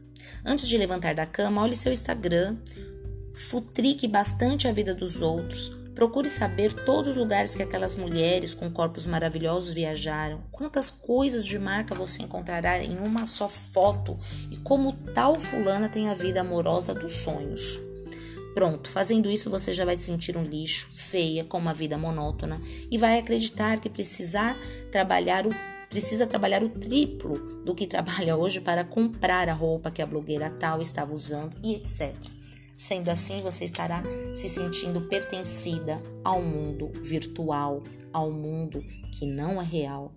Antes 0.45 0.69
de 0.69 0.79
levantar 0.79 1.15
da 1.15 1.27
cama, 1.27 1.63
olhe 1.63 1.77
seu 1.77 1.93
Instagram, 1.93 2.57
futrique 3.35 4.09
bastante 4.09 4.67
a 4.67 4.73
vida 4.73 4.95
dos 4.95 5.21
outros, 5.21 5.73
Procure 6.01 6.31
saber 6.31 6.73
todos 6.73 7.11
os 7.11 7.17
lugares 7.17 7.55
que 7.55 7.63
aquelas 7.63 7.95
mulheres 7.95 8.55
com 8.55 8.71
corpos 8.71 9.05
maravilhosos 9.05 9.71
viajaram, 9.71 10.43
quantas 10.51 10.91
coisas 10.91 11.45
de 11.45 11.59
marca 11.59 11.95
você 11.95 12.23
encontrará 12.23 12.83
em 12.83 12.97
uma 12.99 13.27
só 13.27 13.47
foto 13.47 14.19
e 14.51 14.57
como 14.57 14.95
tal 15.15 15.39
fulana 15.39 15.91
tem 15.91 16.09
a 16.09 16.15
vida 16.15 16.41
amorosa 16.41 16.95
dos 16.95 17.13
sonhos. 17.13 17.79
Pronto, 18.55 18.89
fazendo 18.89 19.31
isso 19.31 19.51
você 19.51 19.75
já 19.75 19.85
vai 19.85 19.95
se 19.95 20.05
sentir 20.05 20.39
um 20.39 20.43
lixo, 20.43 20.89
feia, 20.95 21.45
com 21.45 21.59
uma 21.59 21.75
vida 21.75 21.99
monótona 21.99 22.61
e 22.91 22.97
vai 22.97 23.19
acreditar 23.19 23.79
que 23.79 23.91
precisar 23.91 24.57
trabalhar 24.91 25.47
o 25.47 25.51
precisa 25.91 26.25
trabalhar 26.27 26.63
o 26.63 26.69
triplo 26.69 27.35
do 27.65 27.75
que 27.75 27.87
trabalha 27.87 28.37
hoje 28.37 28.61
para 28.61 28.85
comprar 28.85 29.49
a 29.49 29.53
roupa 29.53 29.91
que 29.91 30.01
a 30.01 30.07
blogueira 30.07 30.49
tal 30.49 30.81
estava 30.81 31.13
usando 31.13 31.53
e 31.63 31.75
etc. 31.75 32.15
Sendo 32.77 33.11
assim, 33.11 33.43
você 33.43 33.65
estará 33.67 34.03
se 34.33 34.49
sentindo 34.49 35.03
pertencida 35.03 36.01
ao 36.25 36.41
mundo 36.41 36.91
virtual, 37.03 37.83
ao 38.13 38.31
mundo 38.31 38.83
que 39.19 39.27
não 39.27 39.61
é 39.61 39.65
real. 39.65 40.15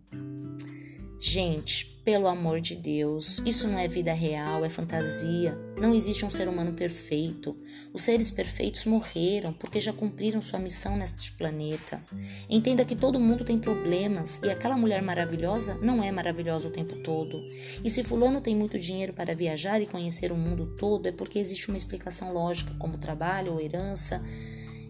Gente, 1.26 1.86
pelo 2.04 2.28
amor 2.28 2.60
de 2.60 2.76
Deus, 2.76 3.42
isso 3.46 3.66
não 3.66 3.80
é 3.80 3.88
vida 3.88 4.12
real, 4.12 4.66
é 4.66 4.70
fantasia. 4.70 5.58
Não 5.80 5.96
existe 5.96 6.26
um 6.26 6.30
ser 6.30 6.50
humano 6.50 6.74
perfeito. 6.74 7.56
Os 7.94 8.02
seres 8.02 8.30
perfeitos 8.30 8.84
morreram 8.84 9.54
porque 9.54 9.80
já 9.80 9.94
cumpriram 9.94 10.42
sua 10.42 10.60
missão 10.60 10.98
neste 10.98 11.32
planeta. 11.32 12.04
Entenda 12.50 12.84
que 12.84 12.94
todo 12.94 13.22
mundo 13.22 13.46
tem 13.46 13.58
problemas 13.58 14.42
e 14.44 14.50
aquela 14.50 14.76
mulher 14.76 15.02
maravilhosa 15.02 15.76
não 15.76 16.04
é 16.04 16.12
maravilhosa 16.12 16.68
o 16.68 16.72
tempo 16.72 16.98
todo. 16.98 17.40
E 17.82 17.90
se 17.90 18.04
Fulano 18.04 18.42
tem 18.42 18.54
muito 18.54 18.78
dinheiro 18.78 19.14
para 19.14 19.34
viajar 19.34 19.82
e 19.82 19.86
conhecer 19.86 20.30
o 20.30 20.38
mundo 20.38 20.76
todo, 20.78 21.08
é 21.08 21.12
porque 21.14 21.40
existe 21.40 21.70
uma 21.70 21.78
explicação 21.78 22.34
lógica, 22.34 22.76
como 22.78 22.98
trabalho 22.98 23.54
ou 23.54 23.62
herança. 23.62 24.22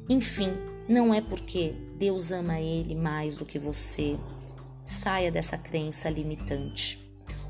Enfim, 0.09 0.49
não 0.89 1.13
é 1.13 1.21
porque 1.21 1.75
Deus 1.95 2.31
ama 2.31 2.59
ele 2.59 2.95
mais 2.95 3.35
do 3.35 3.45
que 3.45 3.59
você. 3.59 4.17
Saia 4.85 5.31
dessa 5.31 5.57
crença 5.57 6.09
limitante. 6.09 6.99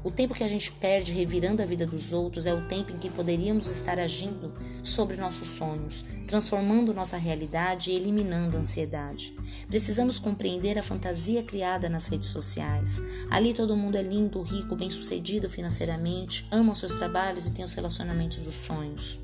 O 0.04 0.12
tempo 0.12 0.36
que 0.36 0.44
a 0.44 0.48
gente 0.48 0.72
perde 0.72 1.14
revirando 1.14 1.64
a 1.64 1.66
vida 1.66 1.84
dos 1.84 2.14
outros 2.14 2.46
é 2.46 2.54
o 2.54 2.68
tempo 2.68 2.92
em 2.92 3.00
que 3.00 3.10
poderíamos 3.10 3.72
estar 3.72 3.98
agindo 3.98 4.54
sobre 4.84 5.16
nossos 5.16 5.48
sonhos, 5.48 6.06
transformando 6.28 6.94
nossa 6.94 7.18
realidade 7.18 7.90
e 7.90 7.96
eliminando 7.96 8.56
a 8.56 8.60
ansiedade. 8.60 9.34
Precisamos 9.68 10.20
compreender 10.20 10.78
a 10.78 10.84
fantasia 10.84 11.42
criada 11.42 11.90
nas 11.90 12.08
redes 12.08 12.30
sociais. 12.30 13.02
Ali 13.32 13.52
todo 13.52 13.76
mundo 13.76 13.98
é 13.98 14.04
lindo, 14.04 14.42
rico, 14.44 14.76
bem-sucedido 14.76 15.50
financeiramente, 15.50 16.46
ama 16.52 16.74
os 16.74 16.78
seus 16.78 16.96
trabalhos 16.96 17.48
e 17.48 17.52
tem 17.52 17.66
os 17.66 17.74
relacionamentos 17.74 18.40
dos 18.40 18.54
sonhos. 18.54 19.20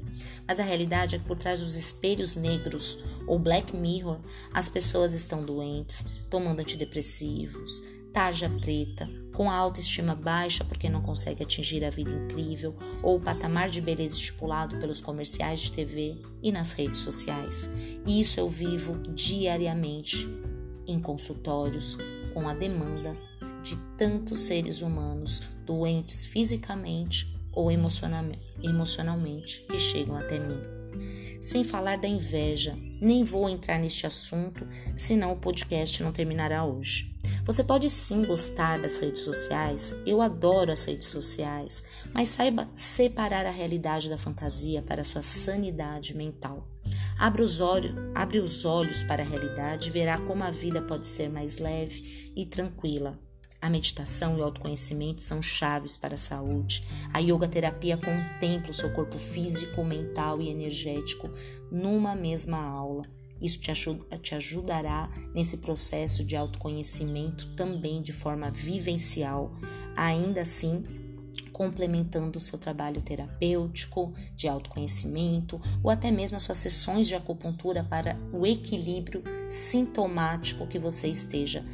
Mas 0.48 0.60
a 0.60 0.64
realidade 0.64 1.16
é 1.16 1.20
que 1.20 1.26
por 1.26 1.38
trás 1.38 1.60
dos 1.60 1.76
espelhos 1.76 2.36
negros 2.36 2.98
ou 3.28 3.38
Black 3.38 3.76
Mirror, 3.76 4.18
as 4.52 4.68
pessoas 4.68 5.14
estão 5.14 5.46
doentes, 5.46 6.08
tomando 6.28 6.62
antidepressivos, 6.62 7.84
tarja 8.14 8.50
preta, 8.50 9.10
com 9.34 9.50
a 9.50 9.56
autoestima 9.56 10.16
baixa 10.16 10.66
porque 10.66 10.90
não 10.90 11.02
consegue 11.02 11.44
atingir 11.44 11.86
a 11.86 11.90
vida 11.90 12.12
incrível 12.12 12.76
ou 13.02 13.18
o 13.18 13.22
patamar 13.22 13.70
de 13.70 13.80
beleza 13.80 14.16
estipulado 14.16 14.78
pelos 14.80 15.00
comerciais 15.00 15.62
de 15.62 15.72
TV 15.72 16.18
e 16.44 16.52
nas 16.52 16.74
redes 16.74 17.00
sociais. 17.00 17.70
Isso 18.06 18.40
eu 18.40 18.50
vivo 18.50 18.98
diariamente 19.14 20.28
em 20.86 21.00
consultórios 21.00 21.98
com 22.34 22.50
a 22.50 22.54
demanda 22.54 23.16
de 23.64 23.78
tantos 23.98 24.42
seres 24.42 24.82
humanos 24.82 25.44
doentes 25.66 26.26
fisicamente 26.26 27.38
ou 27.52 27.72
emocionalmente 27.72 29.66
que 29.70 29.78
chegam 29.78 30.16
até 30.16 30.40
mim. 30.40 30.79
Sem 31.42 31.64
falar 31.64 31.98
da 31.98 32.08
inveja, 32.08 32.78
nem 33.02 33.24
vou 33.24 33.50
entrar 33.50 33.80
neste 33.80 34.06
assunto, 34.06 34.68
senão 34.96 35.32
o 35.32 35.38
podcast 35.38 36.04
não 36.04 36.12
terminará 36.12 36.66
hoje. 36.66 37.16
Você 37.46 37.64
pode 37.64 37.90
sim 37.90 38.26
gostar 38.26 38.80
das 38.80 39.00
redes 39.00 39.22
sociais, 39.22 39.96
eu 40.06 40.22
adoro 40.22 40.72
as 40.72 40.86
redes 40.86 41.08
sociais, 41.08 41.84
mas 42.14 42.30
saiba 42.30 42.68
separar 42.76 43.46
a 43.46 43.52
realidade 43.52 44.10
da 44.10 44.18
fantasia 44.18 44.82
para 44.82 45.04
sua 45.04 45.22
sanidade 45.22 46.16
mental. 46.16 46.68
Abre 47.18 47.42
os, 47.42 47.60
olhos, 47.62 47.94
abre 48.14 48.40
os 48.40 48.66
olhos 48.66 49.02
para 49.04 49.24
a 49.24 49.26
realidade 49.26 49.90
e 49.90 49.92
verá 49.92 50.18
como 50.20 50.44
a 50.44 50.52
vida 50.52 50.82
pode 50.82 51.08
ser 51.08 51.30
mais 51.30 51.58
leve 51.58 52.32
e 52.36 52.46
tranquila. 52.46 53.18
A 53.62 53.70
meditação 53.70 54.38
e 54.38 54.42
o 54.42 54.44
autoconhecimento 54.44 55.22
são 55.22 55.42
chaves 55.42 55.98
para 55.98 56.16
a 56.16 56.18
saúde. 56.18 56.84
A 57.14 57.20
yoga 57.20 57.48
terapia 57.48 57.98
contempla 57.98 58.72
o 58.72 58.74
seu 58.74 58.94
corpo 58.94 59.20
físico, 59.20 59.84
mental 59.84 60.42
e 60.42 60.50
energético 60.50 61.30
numa 61.70 62.16
mesma 62.16 62.58
aula. 62.58 63.04
Isso 63.42 63.60
te, 63.60 63.72
ajuda, 63.72 64.18
te 64.18 64.36
ajudará 64.36 65.10
nesse 65.34 65.58
processo 65.58 66.24
de 66.24 66.36
autoconhecimento 66.36 67.48
também 67.56 68.02
de 68.02 68.14
forma 68.14 68.50
vivencial, 68.50 69.52
ainda 69.96 70.42
assim 70.42 70.84
complementando 71.52 72.38
o 72.38 72.42
seu 72.42 72.58
trabalho 72.58 73.02
terapêutico, 73.02 74.14
de 74.34 74.48
autoconhecimento 74.48 75.62
ou 75.84 75.92
até 75.92 76.10
mesmo 76.10 76.38
as 76.38 76.44
suas 76.44 76.58
sessões 76.58 77.06
de 77.06 77.16
acupuntura 77.16 77.84
para 77.84 78.16
o 78.32 78.46
equilíbrio 78.46 79.22
sintomático 79.50 80.66
que 80.68 80.80
você 80.80 81.10
esteja 81.10 81.66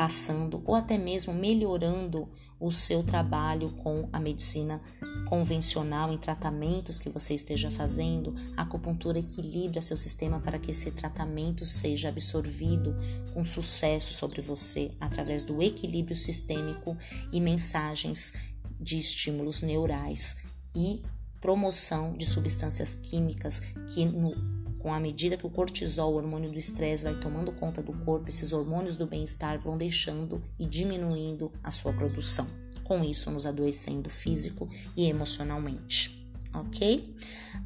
passando 0.00 0.62
ou 0.64 0.74
até 0.74 0.96
mesmo 0.96 1.34
melhorando 1.34 2.26
o 2.58 2.72
seu 2.72 3.02
trabalho 3.02 3.68
com 3.82 4.08
a 4.10 4.18
medicina 4.18 4.80
convencional 5.28 6.10
em 6.10 6.16
tratamentos 6.16 6.98
que 6.98 7.10
você 7.10 7.34
esteja 7.34 7.70
fazendo, 7.70 8.34
a 8.56 8.62
acupuntura 8.62 9.18
equilibra 9.18 9.82
seu 9.82 9.98
sistema 9.98 10.40
para 10.40 10.58
que 10.58 10.70
esse 10.70 10.90
tratamento 10.92 11.66
seja 11.66 12.08
absorvido 12.08 12.94
com 13.34 13.44
sucesso 13.44 14.14
sobre 14.14 14.40
você 14.40 14.90
através 14.98 15.44
do 15.44 15.62
equilíbrio 15.62 16.16
sistêmico 16.16 16.96
e 17.30 17.38
mensagens 17.38 18.32
de 18.80 18.96
estímulos 18.96 19.60
neurais 19.60 20.38
e 20.74 21.02
promoção 21.40 22.12
de 22.12 22.26
substâncias 22.26 22.94
químicas 22.94 23.60
que 23.94 24.04
no 24.04 24.34
com 24.80 24.94
a 24.94 24.98
medida 24.98 25.36
que 25.36 25.46
o 25.46 25.50
cortisol, 25.50 26.14
o 26.14 26.16
hormônio 26.16 26.50
do 26.50 26.58
estresse, 26.58 27.04
vai 27.04 27.14
tomando 27.14 27.52
conta 27.52 27.82
do 27.82 27.92
corpo, 27.92 28.28
esses 28.28 28.52
hormônios 28.52 28.96
do 28.96 29.06
bem-estar 29.06 29.60
vão 29.60 29.76
deixando 29.76 30.42
e 30.58 30.66
diminuindo 30.66 31.50
a 31.62 31.70
sua 31.70 31.92
produção. 31.92 32.46
Com 32.82 33.04
isso, 33.04 33.30
nos 33.30 33.44
adoecendo 33.44 34.08
físico 34.08 34.68
e 34.96 35.06
emocionalmente. 35.06 36.26
Ok? 36.54 37.14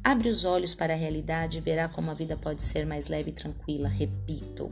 Abre 0.03 0.29
os 0.29 0.43
olhos 0.43 0.75
para 0.75 0.93
a 0.93 0.97
realidade 0.97 1.57
e 1.57 1.61
verá 1.61 1.87
como 1.87 2.11
a 2.11 2.13
vida 2.13 2.37
pode 2.37 2.61
ser 2.63 2.85
mais 2.85 3.07
leve 3.07 3.31
e 3.31 3.33
tranquila. 3.33 3.87
Repito, 3.87 4.69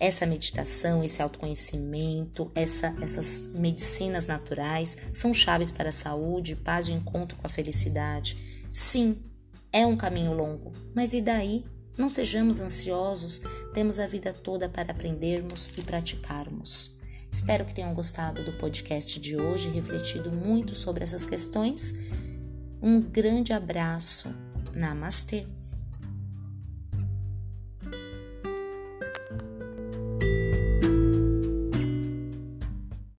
essa 0.00 0.26
meditação, 0.26 1.02
esse 1.02 1.20
autoconhecimento, 1.20 2.50
essa, 2.54 2.94
essas 3.00 3.40
medicinas 3.54 4.26
naturais 4.26 4.96
são 5.12 5.34
chaves 5.34 5.70
para 5.70 5.88
a 5.88 5.92
saúde, 5.92 6.56
paz 6.56 6.86
e 6.86 6.92
o 6.92 6.94
encontro 6.94 7.36
com 7.36 7.46
a 7.46 7.50
felicidade. 7.50 8.36
Sim, 8.72 9.16
é 9.72 9.84
um 9.84 9.96
caminho 9.96 10.32
longo, 10.32 10.72
mas 10.94 11.12
e 11.14 11.20
daí? 11.20 11.64
Não 11.96 12.08
sejamos 12.08 12.60
ansiosos, 12.60 13.42
temos 13.74 13.98
a 13.98 14.06
vida 14.06 14.32
toda 14.32 14.68
para 14.68 14.92
aprendermos 14.92 15.70
e 15.76 15.82
praticarmos. 15.82 16.96
Espero 17.30 17.64
que 17.64 17.74
tenham 17.74 17.92
gostado 17.92 18.44
do 18.44 18.52
podcast 18.52 19.18
de 19.18 19.36
hoje, 19.36 19.68
refletido 19.68 20.30
muito 20.30 20.74
sobre 20.74 21.02
essas 21.02 21.26
questões. 21.26 21.94
Um 22.80 23.00
grande 23.00 23.52
abraço. 23.52 24.32
Namastê! 24.72 25.57